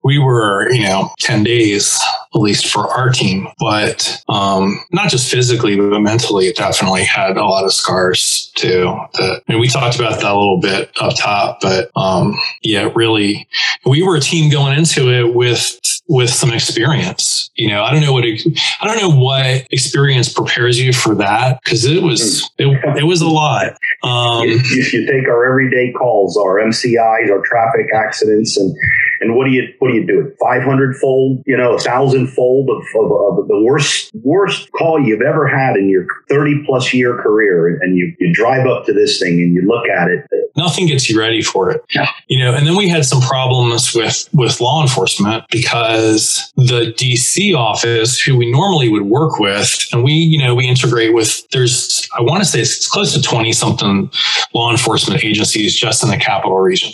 [0.09, 2.03] we were, you know, 10 days
[2.35, 3.47] at least for our team.
[3.59, 8.85] But um, not just physically, but mentally, it definitely had a lot of scars too.
[9.15, 12.89] That I mean, we talked about that a little bit up top, but um, yeah,
[12.95, 13.47] really,
[13.85, 17.51] we were a team going into it with with some experience.
[17.57, 21.61] You know, I don't know what I don't know what experience prepares you for that
[21.63, 22.67] because it was it,
[22.97, 23.77] it was a lot.
[24.03, 28.75] Um, if you take our everyday calls, our MCIs, our traffic accidents, and
[29.21, 30.27] and what do you what do you do?
[30.27, 34.71] it Five hundred fold, you know, a thousand fold of, of, of, the worst worst
[34.73, 38.87] call you've ever had in your thirty plus year career, and you you drive up
[38.87, 40.27] to this thing and you look at it.
[40.57, 42.09] Nothing gets you ready for it, yeah.
[42.27, 42.55] you know.
[42.55, 48.37] And then we had some problems with with law enforcement because the DC office, who
[48.37, 51.49] we normally would work with, and we you know we integrate with.
[51.51, 54.11] There's I want to say it's close to twenty something
[54.55, 56.93] law enforcement agencies just in the capital region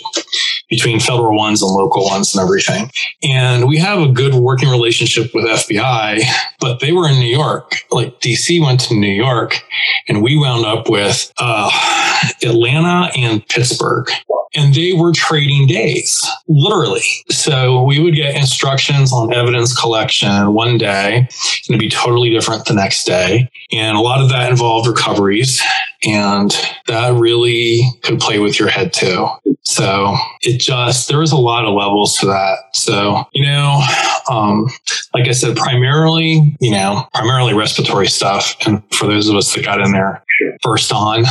[0.69, 2.89] between federal ones and local ones and everything.
[3.23, 6.21] And we have a good working relationship with FBI,
[6.59, 7.75] but they were in New York.
[7.91, 9.61] Like DC went to New York
[10.07, 11.69] and we wound up with uh,
[12.43, 14.09] Atlanta and Pittsburgh
[14.55, 17.03] and they were trading days, literally.
[17.29, 21.27] So we would get instructions on evidence collection one day, and
[21.69, 23.49] it'd be totally different the next day.
[23.71, 25.61] And a lot of that involved recoveries,
[26.05, 26.55] and
[26.87, 29.27] that really could play with your head too.
[29.63, 32.57] So it just, there was a lot of levels to that.
[32.73, 33.81] So, you know,
[34.29, 34.67] um,
[35.13, 38.55] like I said, primarily, you know, primarily respiratory stuff.
[38.65, 40.23] And for those of us that got in there
[40.61, 41.23] first on,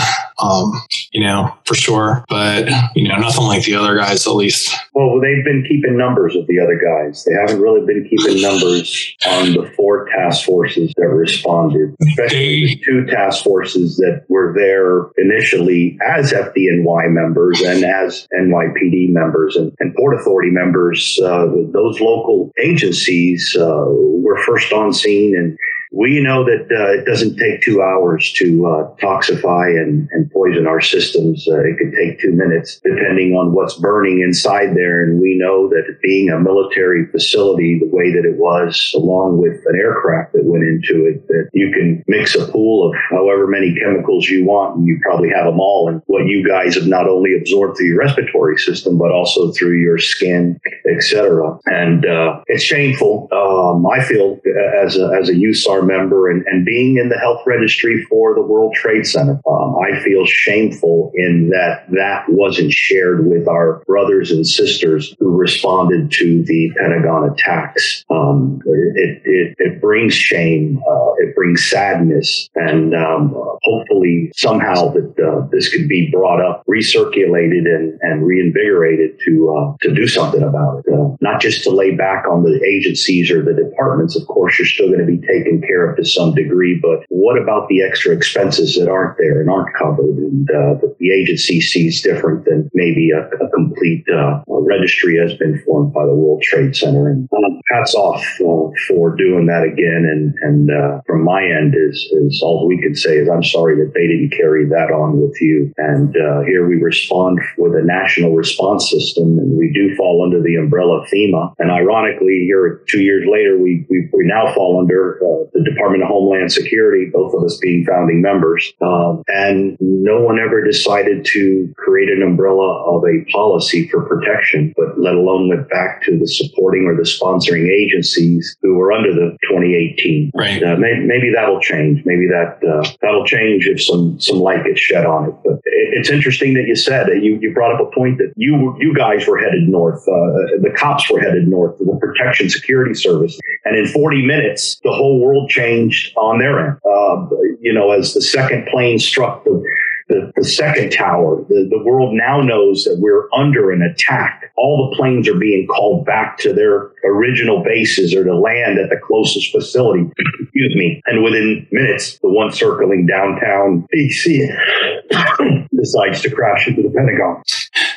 [0.42, 0.72] um,
[1.12, 2.24] you know, for sure.
[2.28, 4.74] But, you know, nothing like the other guys, at least.
[4.94, 7.24] Well, they've been keeping numbers of the other guys.
[7.24, 12.74] They haven't really been keeping numbers on the four task forces that responded, especially they,
[12.74, 19.56] the two task forces that were there initially as FDNY members and as NYPD members
[19.56, 21.18] and, and Port Authority members.
[21.22, 25.58] Uh, those local agencies uh, were first on scene and
[25.94, 30.66] we know that uh, it doesn't take two hours to uh, toxify and, and, poison
[30.66, 31.46] our systems.
[31.46, 35.04] Uh, it could take two minutes, depending on what's burning inside there.
[35.04, 39.60] And we know that being a military facility, the way that it was, along with
[39.66, 43.76] an aircraft that went into it, that you can mix a pool of however many
[43.78, 45.88] chemicals you want, and you probably have them all.
[45.88, 49.78] And what you guys have not only absorbed through your respiratory system, but also through
[49.78, 50.58] your skin,
[50.90, 51.56] etc.
[51.66, 53.28] And uh, it's shameful.
[53.30, 54.40] Um, I feel
[54.82, 58.42] as a, as a USAR member and, and being in the health registry for the
[58.42, 64.30] World Trade Center, um, I feel shameful in that that wasn't shared with our brothers
[64.30, 68.03] and sisters who responded to the Pentagon attacks.
[68.14, 75.14] Um, it, it, it, brings shame, uh, it brings sadness, and um, hopefully somehow that
[75.18, 80.42] uh, this could be brought up, recirculated, and, and reinvigorated to uh, to do something
[80.42, 80.92] about it.
[80.92, 84.14] Uh, not just to lay back on the agencies or the departments.
[84.14, 87.40] Of course, you're still going to be taken care of to some degree, but what
[87.40, 91.62] about the extra expenses that aren't there and aren't covered and uh, that the agency
[91.62, 96.42] sees different than maybe a, a complete uh, registry has been formed by the World
[96.42, 97.08] Trade Center?
[97.08, 100.04] And um, hats off uh, for doing that again.
[100.04, 103.76] And, and uh, from my end is, is all we can say is I'm sorry
[103.76, 105.72] that they didn't carry that on with you.
[105.76, 110.42] And uh, here we respond with a national response system and we do fall under
[110.42, 111.54] the umbrella of FEMA.
[111.58, 116.02] And ironically, here two years later, we, we, we now fall under uh, the Department
[116.02, 118.72] of Homeland Security, both of us being founding members.
[118.80, 124.72] Um, and no one ever decided to create an umbrella of a policy for protection,
[124.76, 129.12] but let alone went back to the supporting or the sponsoring agencies who were under
[129.12, 130.32] the 2018.
[130.34, 130.62] Right.
[130.62, 132.02] Uh, maybe, maybe, that'll change.
[132.04, 135.34] Maybe that uh, that'll change if some some light gets shed on it.
[135.44, 138.76] But it's interesting that you said that you, you brought up a point that you
[138.78, 140.02] you guys were headed north.
[140.02, 141.78] Uh, the cops were headed north.
[141.78, 146.78] The Protection Security Service, and in 40 minutes, the whole world changed on their end.
[146.84, 147.26] Uh,
[147.60, 149.62] you know, as the second plane struck the
[150.08, 154.88] the, the second tower, the, the world now knows that we're under an attack all
[154.88, 158.96] the planes are being called back to their original bases or to land at the
[158.96, 160.08] closest facility.
[160.40, 161.02] Excuse me.
[161.06, 167.42] And within minutes, the one circling downtown DC decides to crash into the Pentagon.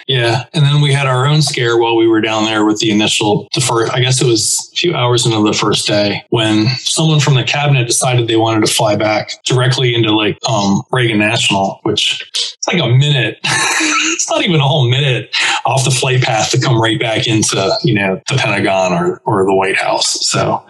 [0.08, 0.46] Yeah.
[0.54, 3.48] And then we had our own scare while we were down there with the initial,
[3.54, 7.20] the first, I guess it was a few hours into the first day when someone
[7.20, 11.80] from the cabinet decided they wanted to fly back directly into like um, Reagan National,
[11.84, 13.40] which it's like a minute.
[13.44, 17.78] it's not even a whole minute off the flight path to come right back into,
[17.84, 20.26] you know, the Pentagon or, or the White House.
[20.26, 20.66] So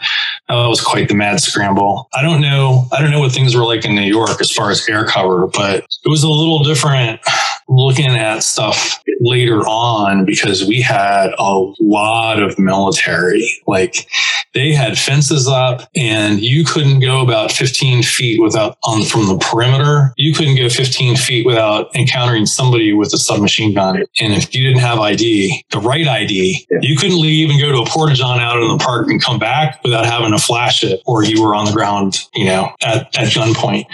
[0.50, 2.10] that was quite the mad scramble.
[2.14, 2.88] I don't know.
[2.92, 5.48] I don't know what things were like in New York as far as air cover,
[5.48, 7.22] but it was a little different
[7.68, 13.48] looking at stuff later on because we had a lot of military.
[13.68, 14.08] Like
[14.54, 19.38] they had fences up and you couldn't go about 15 feet without on from the
[19.38, 20.14] perimeter.
[20.18, 23.98] You couldn't go 15 feet without encountering somebody with a submachine gun.
[24.20, 26.80] And if you didn't have ID, the right ID, yeah.
[26.82, 29.38] you couldn't leave and go to a porta john out in the park and come
[29.38, 33.16] back without having to flash it or you were on the ground, you know, at,
[33.18, 33.86] at gunpoint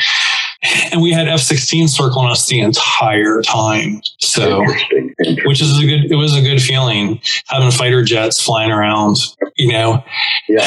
[0.92, 4.02] and we had F-16 circling us the entire time.
[4.20, 5.16] So, Interesting.
[5.20, 5.48] Interesting.
[5.48, 9.18] which is a good, it was a good feeling having fighter jets flying around,
[9.56, 10.04] you know.
[10.48, 10.62] Yeah.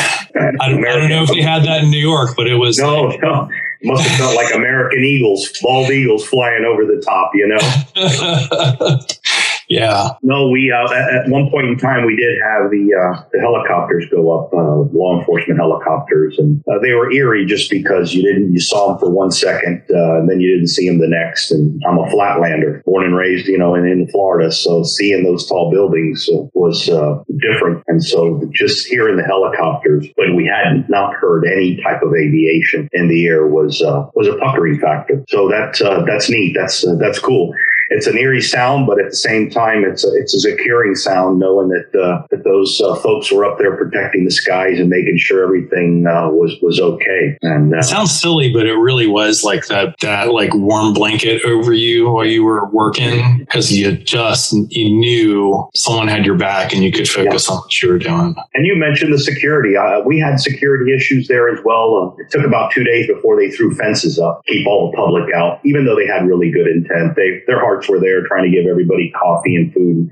[0.61, 2.79] I, don't, I don't know if they had that in New York, but it was.
[2.79, 3.49] No, like, no.
[3.83, 7.59] Must have felt like American eagles, bald eagles flying over the top, you know.
[9.69, 10.11] Yeah.
[10.23, 14.07] No, we uh, at one point in time we did have the uh, the helicopters
[14.11, 18.53] go up, uh, law enforcement helicopters, and uh, they were eerie just because you didn't
[18.53, 21.51] you saw them for one second uh, and then you didn't see them the next.
[21.51, 25.47] And I'm a flatlander, born and raised, you know, in, in Florida, so seeing those
[25.47, 27.83] tall buildings was uh, different.
[27.89, 32.89] And so just hearing the helicopters when we had not heard any type of aviation
[32.93, 33.83] in the air was
[34.15, 35.25] was a puckering factor.
[35.29, 36.55] So that that's neat.
[36.57, 37.53] That's that's cool
[37.91, 41.39] it's an eerie sound, but at the same time, it's a, it's a securing sound,
[41.39, 45.19] knowing that uh, that those uh, folks were up there protecting the skies and making
[45.19, 47.37] sure everything uh, was was okay.
[47.43, 51.45] And uh, it sounds silly, but it really was like that that like warm blanket
[51.45, 56.73] over you while you were working because you just you knew someone had your back
[56.73, 57.55] and you could focus yeah.
[57.55, 58.35] on what you were doing.
[58.55, 59.77] And you mentioned the security.
[59.77, 62.15] Uh, we had security issues there as well.
[62.19, 65.33] Uh, it took about two days before they threw fences up, keep all the public
[65.35, 67.15] out, even though they had really good intent.
[67.17, 70.11] They their were there trying to give everybody coffee and food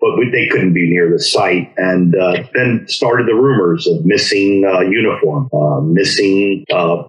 [0.00, 1.72] but we, they couldn't be near the site.
[1.76, 7.04] And uh, then started the rumors of missing uh, uniform, uh, missing uh,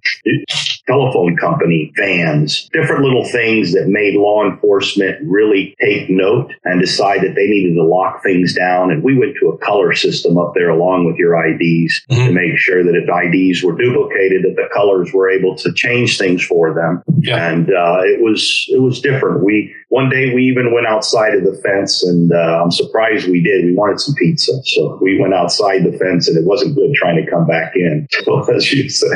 [0.86, 7.20] telephone company vans, different little things that made law enforcement really take note and decide
[7.22, 8.90] that they needed to lock things down.
[8.90, 12.26] And we went to a color system up there along with your IDs mm-hmm.
[12.26, 16.18] to make sure that if IDs were duplicated, that the colors were able to change
[16.18, 17.02] things for them.
[17.20, 17.50] Yeah.
[17.50, 19.44] And uh, it was it was different.
[19.44, 23.42] We one day we even went outside of the fence, and uh, I'm surprised we
[23.42, 23.64] did.
[23.64, 27.22] We wanted some pizza, so we went outside the fence, and it wasn't good trying
[27.22, 28.08] to come back in.
[28.20, 29.08] So as you say,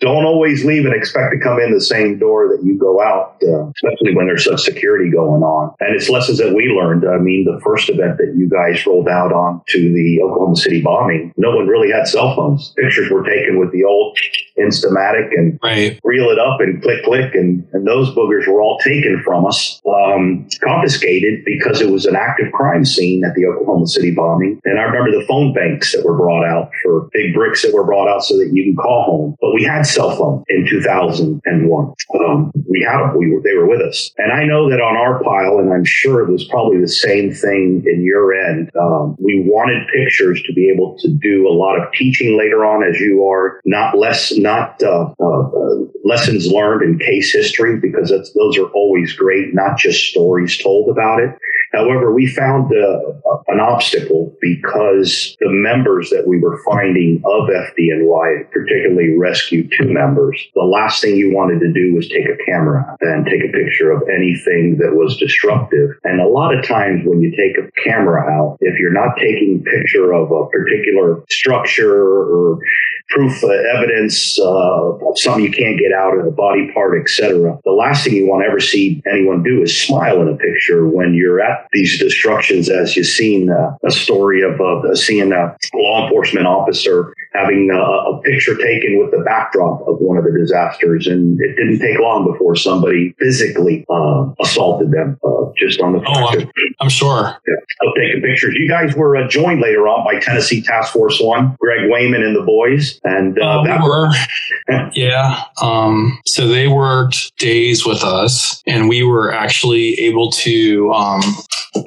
[0.00, 3.36] don't always leave and expect to come in the same door that you go out,
[3.42, 5.74] uh, especially when there's such security going on.
[5.80, 7.04] And it's lessons that we learned.
[7.06, 10.80] I mean, the first event that you guys rolled out on to the Oklahoma City
[10.80, 12.72] bombing, no one really had cell phones.
[12.76, 14.16] Pictures were taken with the old
[14.58, 16.00] Instamatic and right.
[16.04, 19.80] reel it up and click, click, and, and those boogers were all taken from us.
[19.86, 24.60] Um, confiscated because it was an active crime scene at the Oklahoma City bombing.
[24.64, 27.84] And I remember the phone banks that were brought out for big bricks that were
[27.84, 29.36] brought out so that you can call home.
[29.40, 31.94] But we had cell phone in 2001.
[32.20, 33.16] Um, we had them.
[33.16, 34.12] We were, they were with us.
[34.18, 37.32] And I know that on our pile, and I'm sure it was probably the same
[37.32, 41.80] thing in your end, um, we wanted pictures to be able to do a lot
[41.80, 45.66] of teaching later on as you are, not less, not uh, uh,
[46.04, 51.20] lessons learned in case history, because those are always great, not just stories told about
[51.20, 51.36] it.
[51.72, 53.12] However, we found uh,
[53.48, 60.40] an obstacle because the members that we were finding of FDNY, particularly Rescue 2 members,
[60.54, 63.90] the last thing you wanted to do was take a camera and take a picture
[63.90, 65.90] of anything that was disruptive.
[66.04, 69.60] And a lot of times when you take a camera out, if you're not taking
[69.60, 72.58] a picture of a particular structure or
[73.08, 77.58] proof uh, evidence of something you can't get out of a body part, etc.
[77.64, 80.86] The last thing you want to ever see anyone do is smile in a picture
[80.86, 85.56] when you're at these destructions, as you've seen uh, a story of uh, seeing a
[85.74, 90.32] law enforcement officer having a, a, picture taken with the backdrop of one of the
[90.32, 91.06] disasters.
[91.06, 96.02] And it didn't take long before somebody physically uh, assaulted them uh, just on the.
[96.06, 96.50] Oh, I'm,
[96.80, 97.36] I'm, sure.
[97.46, 98.54] Yeah, of taking pictures.
[98.58, 102.34] You guys were uh, joined later on by Tennessee Task Force One, Greg Wayman and
[102.34, 103.00] the boys.
[103.04, 104.90] And uh, uh, we were.
[104.94, 105.44] yeah.
[105.62, 110.92] Um, so they worked days with us, and we were actually able to.
[110.92, 111.22] Um,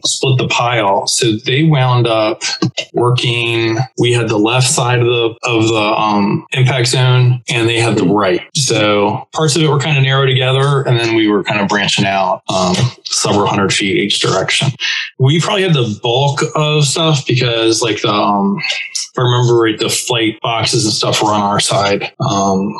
[0.06, 1.08] split the pile.
[1.08, 2.42] So they wound up
[2.94, 3.78] working.
[3.98, 7.98] We had the left side of the of the um, impact zone, and they had
[7.98, 8.42] the right.
[8.56, 11.68] So parts of it were kind of narrow together, and then we were kind of
[11.68, 12.76] branching out um,
[13.06, 14.70] several hundred feet each direction.
[15.18, 18.60] We probably had the bulk of stuff because, like the um,
[19.18, 22.12] I remember right, the flight boxes and stuff were on our side.
[22.20, 22.74] Um,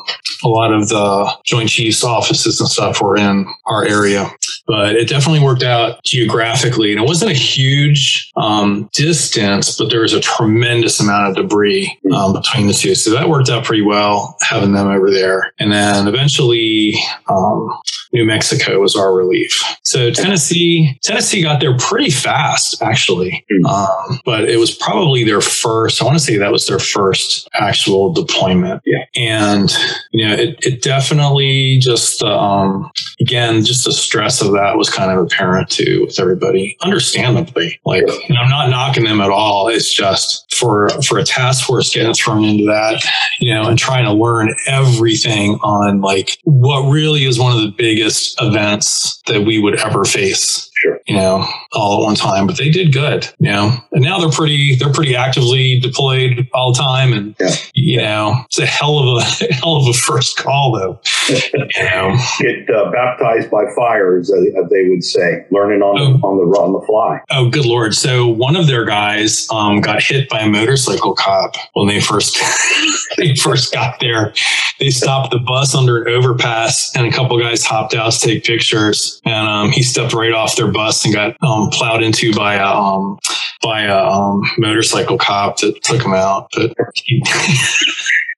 [0.44, 4.32] a lot of the Joint Chiefs offices and stuff were in our area
[4.70, 6.92] but it definitely worked out geographically.
[6.92, 11.98] And it wasn't a huge um, distance, but there was a tremendous amount of debris
[12.14, 12.94] um, between the two.
[12.94, 15.54] So that worked out pretty well having them over there.
[15.58, 16.94] And then eventually,
[17.28, 17.80] um,
[18.14, 19.64] New Mexico was our relief.
[19.84, 23.46] So Tennessee, Tennessee got there pretty fast, actually.
[23.68, 26.02] Um, but it was probably their first.
[26.02, 28.82] I want to say that was their first actual deployment.
[28.86, 29.06] Yeah.
[29.16, 29.72] And
[30.12, 35.12] you know, it, it definitely just um, again, just the stress of that was kind
[35.12, 37.80] of apparent to with everybody, understandably.
[37.86, 39.68] Like, you know, I'm not knocking them at all.
[39.68, 43.04] It's just for for a task force getting thrown into that,
[43.40, 47.74] you know, and trying to learn everything on like what really is one of the
[47.78, 50.98] biggest events that we would ever face Sure.
[51.08, 54.30] you know, all at one time, but they did good, you know, and now they're
[54.30, 57.12] pretty, they're pretty actively deployed all the time.
[57.12, 57.56] And, Yeah.
[57.74, 59.24] you know, it's a hell of a
[59.54, 61.00] hell of a first call though,
[61.30, 62.18] you know.
[62.40, 66.74] Get uh, baptized by fire, as they, would say, learning on the, on the on
[66.74, 67.22] the fly.
[67.30, 67.96] Oh, good lord!
[67.96, 72.40] So one of their guys um, got hit by a motorcycle cop when they first
[73.18, 74.34] they first got there.
[74.80, 78.44] They stopped the bus under an overpass, and a couple guys hopped out to take
[78.44, 79.22] pictures.
[79.26, 82.66] And um, he stepped right off their bus and got um, plowed into by a
[82.66, 83.20] um,
[83.62, 86.50] by a um, motorcycle cop that took him out.
[86.56, 87.24] But he,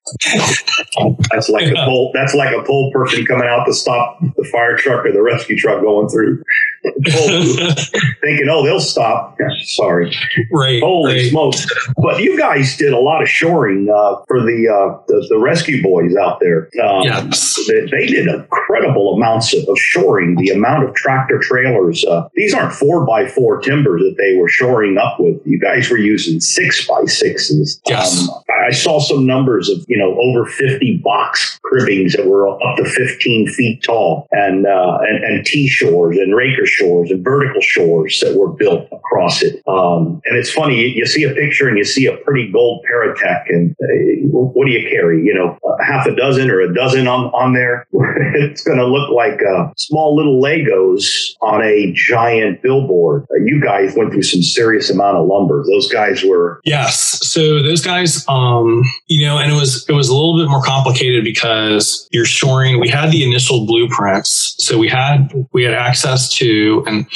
[1.30, 2.10] That's like a pole.
[2.14, 5.56] That's like a pole person coming out to stop the fire truck or the rescue
[5.56, 6.42] truck going through.
[6.82, 9.36] thinking, oh, they'll stop.
[9.62, 10.12] Sorry.
[10.52, 11.30] right, Holy right.
[11.30, 11.66] smokes!
[12.02, 15.82] But you guys did a lot of shoring uh, for the, uh, the the rescue
[15.82, 16.68] boys out there.
[16.84, 17.56] Um, Yes.
[17.68, 20.34] they, they did incredible amounts of, of shoring.
[20.36, 22.04] The amount of tractor trailers.
[22.04, 25.40] Uh, these aren't four by four timbers that they were shoring up with.
[25.44, 27.80] You guys were using six by sixes.
[27.86, 28.28] Yes.
[28.28, 32.76] Um, I saw some numbers of you know over fifty box cribbings that were up
[32.76, 37.60] to fifteen feet tall, and uh, and, and T shores and raker shores and vertical
[37.60, 39.62] shores that were built across it.
[39.68, 42.84] Um, and it's funny, you, you see a picture and you see a pretty gold
[42.90, 45.22] Paratech, and uh, what do you carry?
[45.22, 47.86] You know, a half a dozen or a dozen on on there.
[48.34, 53.26] it's going to look like uh, small little Legos on a giant billboard.
[53.30, 55.62] Uh, you guys went through some serious amount of lumber.
[55.66, 57.26] Those guys were Yes.
[57.26, 60.62] So those guys, um, you know, and it was it was a little bit more
[60.62, 62.80] complicated because you're shoring.
[62.80, 67.06] We had the initial blueprints, so we had we had access to, and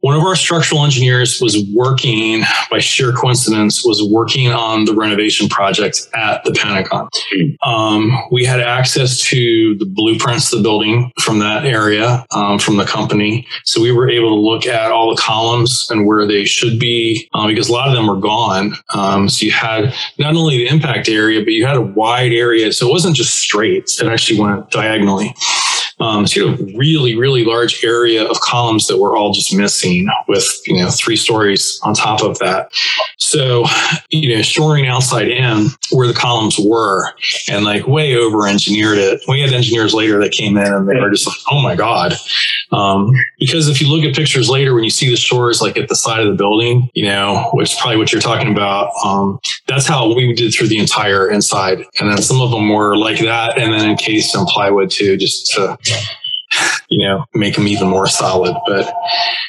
[0.00, 5.48] one of our structural engineers was working by sheer coincidence was working on the renovation
[5.48, 7.08] project at the Pentagon.
[7.62, 12.76] Um, we had access to the blueprints of the building from that area um, from
[12.76, 16.44] the company, so we were able to look at all the columns and where they
[16.44, 18.74] should be um, because a lot of them were gone.
[18.94, 22.72] Um, so you had not only the impact area, but you had a wide area.
[22.72, 25.34] So it wasn't just straight; it actually went diagonally.
[26.00, 29.54] Um, so you had a really, really large area of columns that were all just
[29.54, 32.70] missing with, you know, three stories on top of that.
[33.18, 33.66] So,
[34.08, 37.12] you know, shoring outside in where the columns were
[37.48, 39.20] and like way over engineered it.
[39.28, 42.14] We had engineers later that came in and they were just like, oh my God.
[42.72, 45.88] Um, because if you look at pictures later, when you see the shores like at
[45.88, 49.38] the side of the building, you know, which is probably what you're talking about, um,
[49.66, 51.84] that's how we did through the entire inside.
[52.00, 55.52] And then some of them were like that and then encased in plywood too, just
[55.54, 55.76] to,
[56.90, 58.56] you know, make them even more solid.
[58.66, 58.92] But,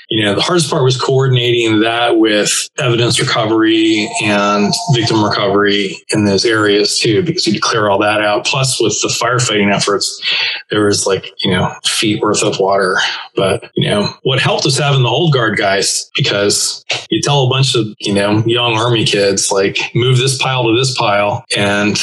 [0.09, 6.25] you know, the hardest part was coordinating that with evidence recovery and victim recovery in
[6.25, 8.45] those areas too, because you clear all that out.
[8.45, 10.21] Plus, with the firefighting efforts,
[10.69, 12.97] there was like, you know, feet worth of water.
[13.35, 17.49] But, you know, what helped was having the old guard guys because you tell a
[17.49, 21.43] bunch of, you know, young army kids, like, move this pile to this pile.
[21.57, 21.99] And,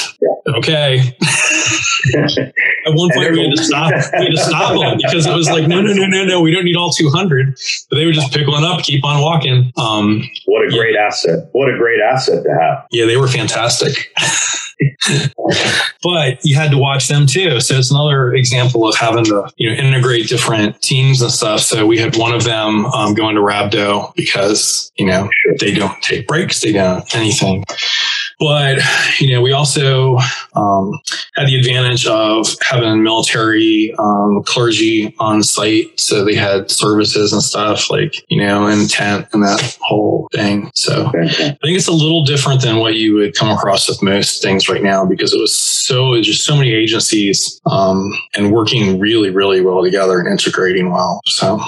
[0.49, 1.16] okay.
[2.86, 3.90] At one point, we had to stop.
[4.18, 6.40] We had to stop them because it was like, no, no, no, no, no.
[6.40, 7.59] We don't need all 200.
[7.90, 9.72] But they would just pick one up, keep on walking.
[9.76, 11.48] Um, what a great asset!
[11.52, 12.86] What a great asset to have.
[12.90, 14.12] yeah, they were fantastic.
[16.02, 17.61] but you had to watch them too.
[17.61, 21.61] So it's another example of having to you know integrate different teams and stuff.
[21.61, 25.28] So we had one of them um, going to rhabdo because you know
[25.61, 27.64] they don't take breaks, they don't anything.
[28.39, 28.78] But,
[29.18, 30.16] you know, we also
[30.55, 31.01] um,
[31.34, 35.99] had the advantage of having military um, clergy on site.
[35.99, 40.70] So they had services and stuff like, you know, and tent and that whole thing.
[40.74, 44.43] So I think it's a little different than what you would come across with most
[44.43, 48.53] things right now because it was so, it was just so many agencies um, and
[48.53, 51.20] working really, really well together and integrating well.
[51.26, 51.61] So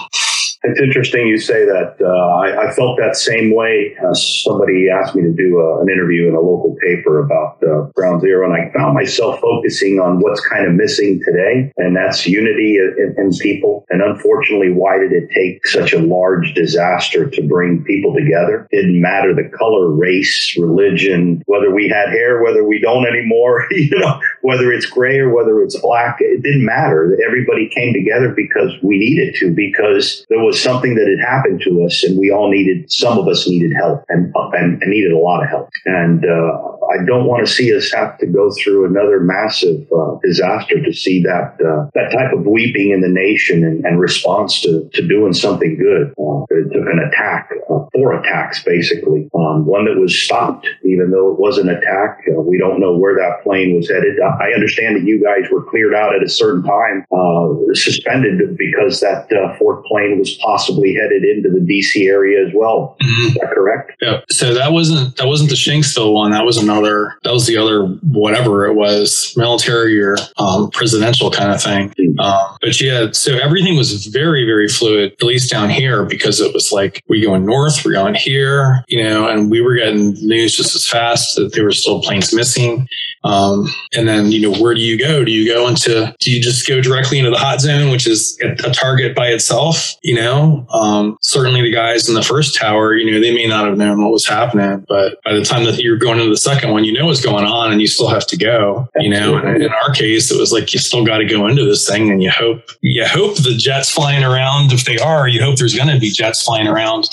[0.63, 1.97] it's interesting you say that.
[2.01, 3.97] Uh, I, I, felt that same way.
[3.97, 7.91] Uh, somebody asked me to do a, an interview in a local paper about uh,
[7.95, 12.27] Ground Zero, and I found myself focusing on what's kind of missing today, and that's
[12.27, 13.87] unity in, in, people.
[13.89, 18.67] And unfortunately, why did it take such a large disaster to bring people together?
[18.71, 23.67] It didn't matter the color, race, religion, whether we had hair, whether we don't anymore,
[23.71, 26.17] you know, whether it's gray or whether it's black.
[26.21, 27.17] It didn't matter.
[27.27, 31.63] Everybody came together because we needed to, because there was was something that had happened
[31.63, 32.91] to us, and we all needed.
[32.91, 35.71] Some of us needed help, and and, and needed a lot of help.
[35.87, 36.53] And uh,
[36.91, 40.93] I don't want to see us have to go through another massive uh, disaster to
[40.93, 45.07] see that uh, that type of weeping in the nation and, and response to, to
[45.07, 46.13] doing something good.
[46.19, 51.39] Uh, an attack, uh, four attacks basically, um, one that was stopped, even though it
[51.39, 52.19] was an attack.
[52.29, 54.19] Uh, we don't know where that plane was headed.
[54.21, 59.01] I understand that you guys were cleared out at a certain time, uh, suspended because
[59.01, 59.29] that
[59.59, 62.97] fourth plane was possibly headed into the DC area as well.
[63.03, 63.29] Mm-hmm.
[63.29, 63.93] Is that correct?
[64.01, 64.21] Yeah.
[64.31, 66.33] So that wasn't that wasn't the Shanksville one.
[66.33, 71.53] That was another that was the other whatever it was military or um, presidential kind
[71.53, 76.05] of thing um, but yeah so everything was very very fluid at least down here
[76.05, 79.75] because it was like we going north we're going here you know and we were
[79.75, 82.89] getting news just as fast that there were still planes missing
[83.23, 85.25] um, and then, you know, where do you go?
[85.25, 88.39] Do you go into, do you just go directly into the hot zone, which is
[88.41, 89.95] a target by itself?
[90.03, 93.67] You know, um, certainly the guys in the first tower, you know, they may not
[93.67, 96.71] have known what was happening, but by the time that you're going into the second
[96.71, 99.63] one, you know what's going on and you still have to go, you know, and
[99.63, 102.23] in our case, it was like, you still got to go into this thing and
[102.23, 105.89] you hope, you hope the jets flying around, if they are, you hope there's going
[105.89, 107.09] to be jets flying around,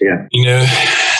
[0.00, 0.26] yeah.
[0.32, 0.66] you know,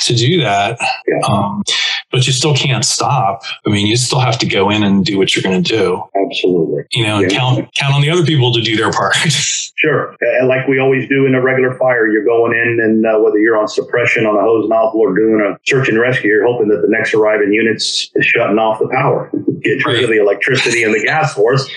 [0.02, 0.78] to do that.
[1.06, 1.20] Yeah.
[1.28, 1.62] Um,
[2.10, 3.42] but you still can't stop.
[3.66, 6.02] I mean, you still have to go in and do what you're going to do.
[6.26, 6.84] Absolutely.
[6.92, 7.28] You know, yeah.
[7.28, 9.14] count count on the other people to do their part.
[9.16, 13.18] sure, and like we always do in a regular fire, you're going in, and uh,
[13.20, 16.46] whether you're on suppression on a hose nozzle or doing a search and rescue, you're
[16.46, 19.30] hoping that the next arriving units is shutting off the power,
[19.62, 20.04] get rid right.
[20.04, 21.70] of the electricity and the gas force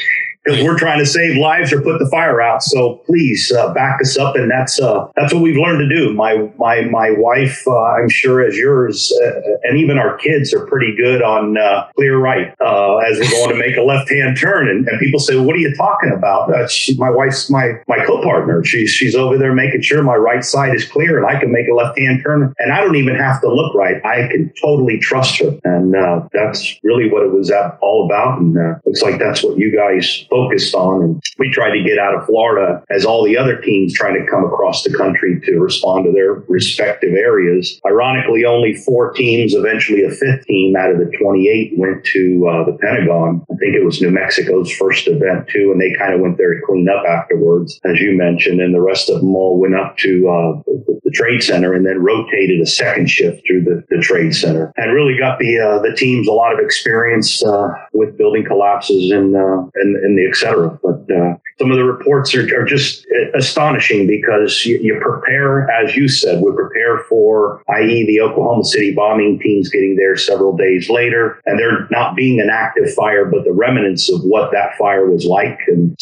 [0.48, 2.64] because we're trying to save lives or put the fire out.
[2.64, 6.14] So please uh, back us up, and that's uh, that's what we've learned to do.
[6.14, 10.66] My my my wife, uh, I'm sure, as yours, uh, and even our kids are
[10.66, 14.38] pretty good on uh, clear right uh, as we're going to make a left hand
[14.38, 14.70] turn.
[14.70, 18.22] And, and, people say, "What are you talking about?" She, my wife's my my co
[18.24, 18.64] partner.
[18.64, 21.68] She's she's over there making sure my right side is clear, and I can make
[21.68, 24.04] a left hand turn, and I don't even have to look right.
[24.06, 25.94] I can totally trust her, and
[26.32, 28.40] that's really what it was all about.
[28.40, 31.02] And looks like that's what you guys focused on.
[31.02, 34.30] And we tried to get out of Florida as all the other teams trying to
[34.30, 37.80] come across the country to respond to their respective areas.
[37.86, 42.66] Ironically, only four teams, eventually a fifth team out of the 28 went to uh,
[42.66, 43.46] the Pentagon.
[43.52, 46.54] I think it was New Mexico's first event too, and they kind of went there
[46.54, 48.62] to clean up afterwards, as you mentioned.
[48.62, 51.86] And the rest of them all went up to uh, the, the, Trade Center and
[51.86, 55.80] then rotated a second shift through the, the Trade Center, and really got the uh,
[55.80, 60.28] the teams a lot of experience uh, with building collapses and uh, and, and the
[60.30, 60.80] etc.
[60.84, 65.96] But uh, some of the reports are, are just astonishing because you, you, prepare, as
[65.96, 70.90] you said, we prepare for, i.e., the Oklahoma City bombing teams getting there several days
[70.90, 75.10] later, and there not being an active fire, but the remnants of what that fire
[75.10, 75.60] was like.
[75.68, 75.98] And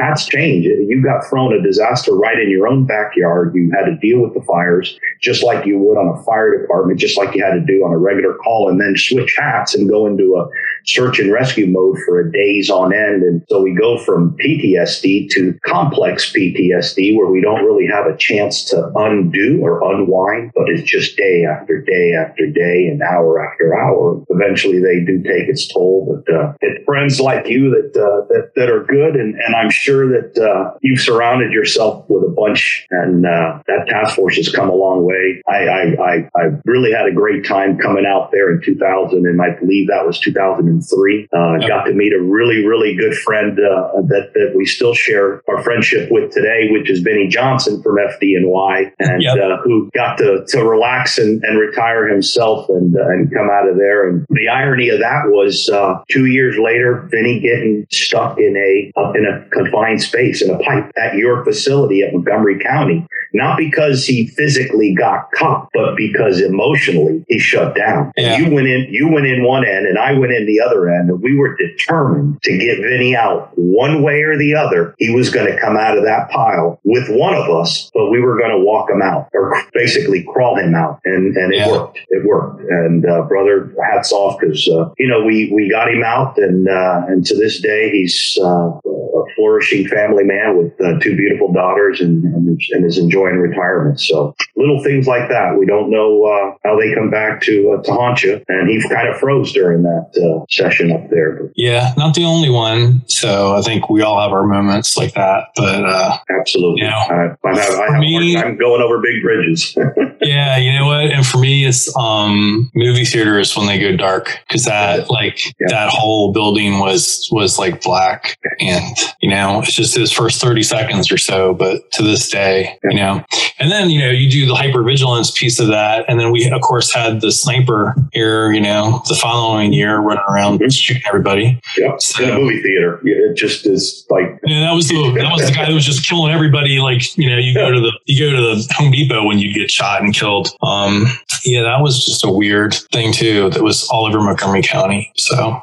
[0.00, 0.66] that's changed.
[0.66, 3.54] You got thrown a disaster right in your own backyard.
[3.54, 6.98] You had to deal with the fires just like you would on a fire department,
[6.98, 9.88] just like you had to do on a regular call, and then switch hats and
[9.88, 10.48] go into a
[10.86, 13.22] search and rescue mode for a days on end.
[13.22, 14.34] And so we go from
[14.70, 20.52] PTSD to complex PTSD where we don't really have a chance to undo or unwind,
[20.54, 24.22] but it's just day after day after day and hour after hour.
[24.28, 28.50] Eventually they do take its toll, but uh, it's friends like you that, uh, that,
[28.56, 29.16] that are good.
[29.16, 33.86] And, and I'm sure that uh, you've surrounded yourself with a bunch and uh, that
[33.88, 35.42] task force has come a long way.
[35.48, 39.40] I, I, I, I really had a great time coming out there in 2000 and
[39.40, 41.28] I believe that was 2003.
[41.32, 45.42] Uh, got to meet a really, really good friend uh, that, that we still share
[45.48, 49.38] our friendship with today, which is Benny Johnson from FDNY, and yep.
[49.38, 53.66] uh, who got to, to relax and, and retire himself and uh, and come out
[53.66, 54.06] of there.
[54.06, 58.92] And the irony of that was uh, two years later, Vinny getting stuck in a
[59.16, 64.04] in a confined space in a pipe at your facility at Montgomery County not because
[64.04, 68.12] he physically got caught, but because emotionally he shut down.
[68.16, 68.38] Yeah.
[68.38, 71.10] You went in, you went in one end and I went in the other end
[71.10, 74.94] and we were determined to get Vinny out one way or the other.
[74.98, 78.20] He was going to come out of that pile with one of us, but we
[78.20, 81.00] were going to walk him out or basically crawl him out.
[81.04, 81.70] And, and it yeah.
[81.70, 81.98] worked.
[82.08, 82.60] It worked.
[82.60, 86.68] And, uh, brother, hats off because, uh, you know, we, we got him out and,
[86.68, 88.70] uh, and to this day, he's, uh,
[89.10, 94.00] a flourishing family man with uh, two beautiful daughters and, and, and is enjoying retirement.
[94.00, 95.58] So little things like that.
[95.58, 98.80] We don't know uh, how they come back to uh, to haunt you, and he
[98.88, 101.42] kind of froze during that uh, session up there.
[101.42, 103.02] But, yeah, not the only one.
[103.08, 105.44] So I think we all have our moments like that.
[105.56, 109.22] But uh, absolutely, you know, I, I have, I have me, I'm going over big
[109.22, 109.74] bridges.
[110.22, 111.06] yeah, you know what?
[111.06, 115.68] And for me, it's um, movie theaters when they go dark because that like yeah.
[115.68, 120.62] that whole building was was like black, and you know, it's just his first thirty
[120.62, 121.54] seconds or so.
[121.54, 122.90] But to this day, yeah.
[122.90, 123.24] you know know.
[123.58, 126.04] And then, you know, you do the hyper vigilance piece of that.
[126.08, 130.24] And then we, of course, had the sniper here, you know, the following year running
[130.28, 130.68] around mm-hmm.
[130.68, 131.60] shooting everybody.
[131.76, 131.96] Yeah.
[131.98, 133.00] So, in a movie theater.
[133.04, 134.38] It just is like.
[134.44, 136.78] Yeah, that was the, that was the guy that was just killing everybody.
[136.78, 139.52] Like, you know, you go to the, you go to the Home Depot when you
[139.52, 140.48] get shot and killed.
[140.62, 141.06] Um,
[141.44, 143.50] yeah, that was just a weird thing too.
[143.50, 145.12] That was all over Montgomery County.
[145.16, 145.60] So,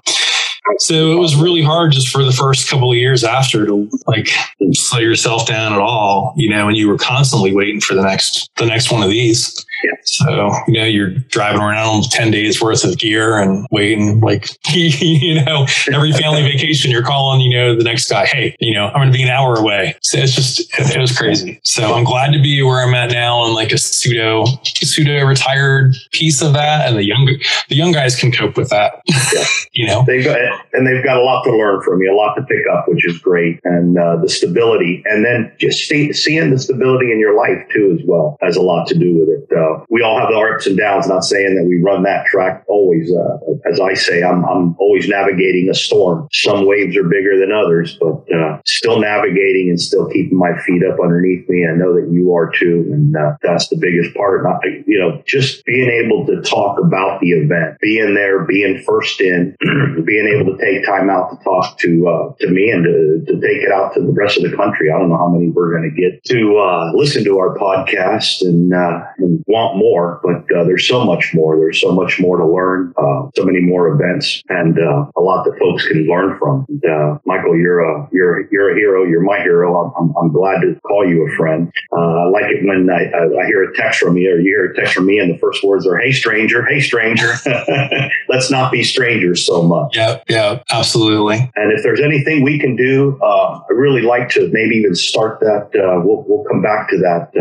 [0.79, 4.29] so it was really hard just for the first couple of years after to like
[4.73, 8.49] slow yourself down at all, you know, and you were constantly waiting for the next
[8.57, 9.65] the next one of these.
[9.83, 9.91] Yeah.
[10.03, 15.43] So, you know, you're driving around 10 days worth of gear and waiting like, you
[15.43, 18.95] know, every family vacation, you're calling, you know, the next guy, hey, you know, I'm
[18.95, 19.95] going to be an hour away.
[20.01, 21.59] So it's just, it, it was crazy.
[21.63, 25.95] So I'm glad to be where I'm at now on like a pseudo, pseudo retired
[26.11, 26.87] piece of that.
[26.87, 27.25] And the young,
[27.69, 29.45] the young guys can cope with that, yeah.
[29.73, 30.03] you know.
[30.07, 30.37] They've got,
[30.73, 33.05] and they've got a lot to learn from you, a lot to pick up, which
[33.05, 33.59] is great.
[33.63, 37.97] And uh, the stability, and then just see, seeing the stability in your life too,
[37.99, 39.57] as well, has a lot to do with it.
[39.57, 41.07] Uh, we all have the ups and downs.
[41.07, 43.11] Not saying that we run that track always.
[43.11, 43.37] Uh,
[43.69, 46.27] as I say, I'm, I'm always navigating a storm.
[46.31, 50.83] Some waves are bigger than others, but uh, still navigating and still keeping my feet
[50.83, 51.65] up underneath me.
[51.67, 54.45] I know that you are too, and uh, that's the biggest part.
[54.85, 59.55] You know, just being able to talk about the event, being there, being first in,
[60.05, 63.41] being able to take time out to talk to uh, to me and to, to
[63.41, 64.91] take it out to the rest of the country.
[64.91, 68.41] I don't know how many we're going to get to uh, listen to our podcast
[68.41, 71.57] and, uh, and want more, but uh, there's so much more.
[71.57, 75.45] There's so much more to learn, uh, so many more events, and uh, a lot
[75.45, 76.65] that folks can learn from.
[76.69, 79.03] And, uh, Michael, you're a you're you're a hero.
[79.03, 79.67] You're my hero.
[79.81, 81.71] I'm, I'm, I'm glad to call you a friend.
[81.93, 83.09] I like it when I,
[83.41, 85.39] I, hear a text from you, or you hear a text from me, and the
[85.39, 86.65] first words are, "Hey, stranger.
[86.65, 87.33] Hey, stranger.
[88.29, 91.37] Let's not be strangers so much." Yeah, yeah, absolutely.
[91.55, 95.69] And if there's anything we can do, I really like to maybe even start that.
[96.05, 97.31] we'll we'll come back to that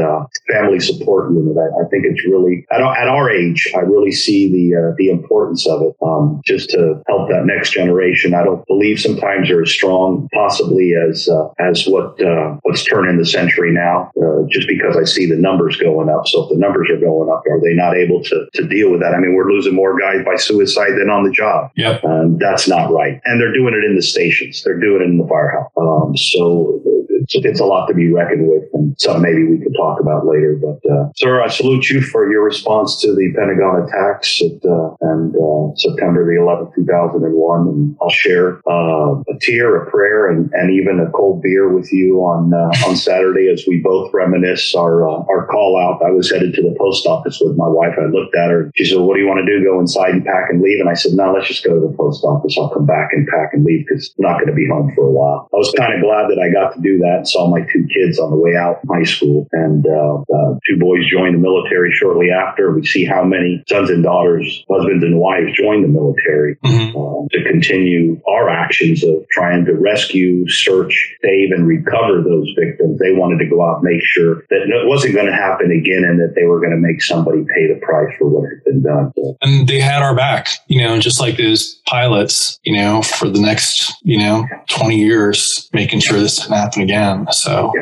[0.49, 1.57] family support unit.
[1.57, 5.11] I, I think it's really at, at our age, I really see the uh, the
[5.11, 5.97] importance of it.
[6.03, 8.35] Um, just to help that next generation.
[8.35, 13.19] I don't believe sometimes they're as strong, possibly as uh, as what uh, what's turning
[13.19, 14.11] the century now.
[14.17, 16.27] Uh, just because I see the numbers going up.
[16.27, 19.01] So if the numbers are going up, are they not able to to deal with
[19.01, 19.15] that?
[19.15, 21.71] I mean, we're losing more guys by suicide than on the job.
[21.77, 22.05] Yep.
[22.05, 23.21] Um, that's not right.
[23.25, 24.63] And they're doing it in the stations.
[24.63, 25.71] They're doing it in the firehouse.
[25.77, 26.81] Um, so
[27.35, 30.27] it's, it's, a lot to be reckoned with, and something maybe we could talk about
[30.27, 30.59] later.
[30.61, 34.95] But uh, sir, I salute you for your response to the Pentagon attacks at, uh,
[35.01, 37.69] and uh, September the 11th, 2001.
[37.69, 41.93] And I'll share uh, a tear, a prayer, and, and even a cold beer with
[41.93, 46.07] you on uh, on Saturday as we both reminisce our uh, our call out.
[46.07, 47.95] I was headed to the post office with my wife.
[47.99, 48.71] I looked at her.
[48.77, 49.65] She said, "What do you want to do?
[49.65, 51.95] Go inside and pack and leave?" And I said, "No, let's just go to the
[51.97, 52.57] post office.
[52.59, 55.07] I'll come back and pack and leave because I'm not going to be home for
[55.07, 57.49] a while." I was kind of glad that I got to do that that, saw
[57.51, 61.09] my two kids on the way out from high school, and uh, uh, two boys
[61.11, 62.73] joined the military shortly after.
[62.73, 66.97] We see how many sons and daughters, husbands and wives joined the military mm-hmm.
[66.97, 72.99] uh, to continue our actions of trying to rescue, search, save, and recover those victims.
[72.99, 76.05] They wanted to go out and make sure that it wasn't going to happen again
[76.05, 78.83] and that they were going to make somebody pay the price for what had been
[78.83, 79.13] done.
[79.17, 83.29] So, and they had our back, you know, just like those pilots, you know, for
[83.29, 87.06] the next, you know, 20 years, making sure this didn't happen again.
[87.07, 87.33] Can.
[87.33, 87.73] So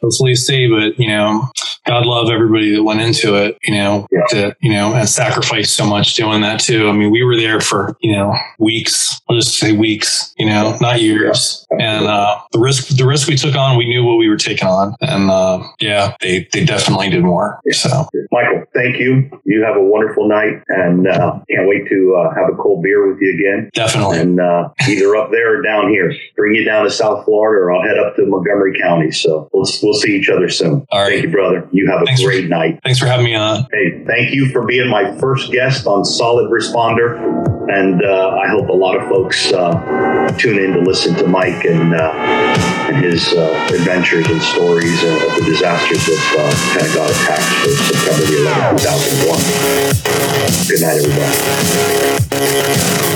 [0.00, 1.50] hopefully see, but you know,
[1.86, 4.24] God love everybody that went into it, you know, yeah.
[4.30, 6.88] to, you know, and sacrificed so much doing that too.
[6.88, 10.78] I mean, we were there for, you know, weeks, I'll just say weeks, you know,
[10.80, 11.66] not years.
[11.78, 11.98] Yeah.
[11.98, 14.66] And, uh, the risk, the risk we took on, we knew what we were taking
[14.66, 14.94] on.
[15.02, 17.60] And, uh, yeah, they, they definitely did more.
[17.66, 17.74] Yeah.
[17.74, 19.30] So Michael, thank you.
[19.44, 23.06] You have a wonderful night and, uh, can't wait to, uh, have a cold beer
[23.12, 23.70] with you again.
[23.74, 24.20] Definitely.
[24.20, 27.72] And, uh, either up there or down here, bring you down to South Florida or
[27.72, 29.10] I'll head up to Montgomery County.
[29.10, 30.86] So we'll, we'll see each other soon.
[30.90, 31.10] All right.
[31.10, 31.68] Thank you, brother.
[31.72, 32.80] You have a thanks great for, night.
[32.82, 33.66] Thanks for having me on.
[33.72, 37.18] Hey, thank you for being my first guest on Solid Responder.
[37.70, 41.64] And uh, I hope a lot of folks uh, tune in to listen to Mike
[41.64, 42.12] and, uh,
[42.88, 47.42] and his uh, adventures and stories of the disasters that uh, kind of got attacked
[47.62, 49.64] for September the 11th, 2001.
[50.68, 50.98] Good night,
[52.30, 53.13] everybody.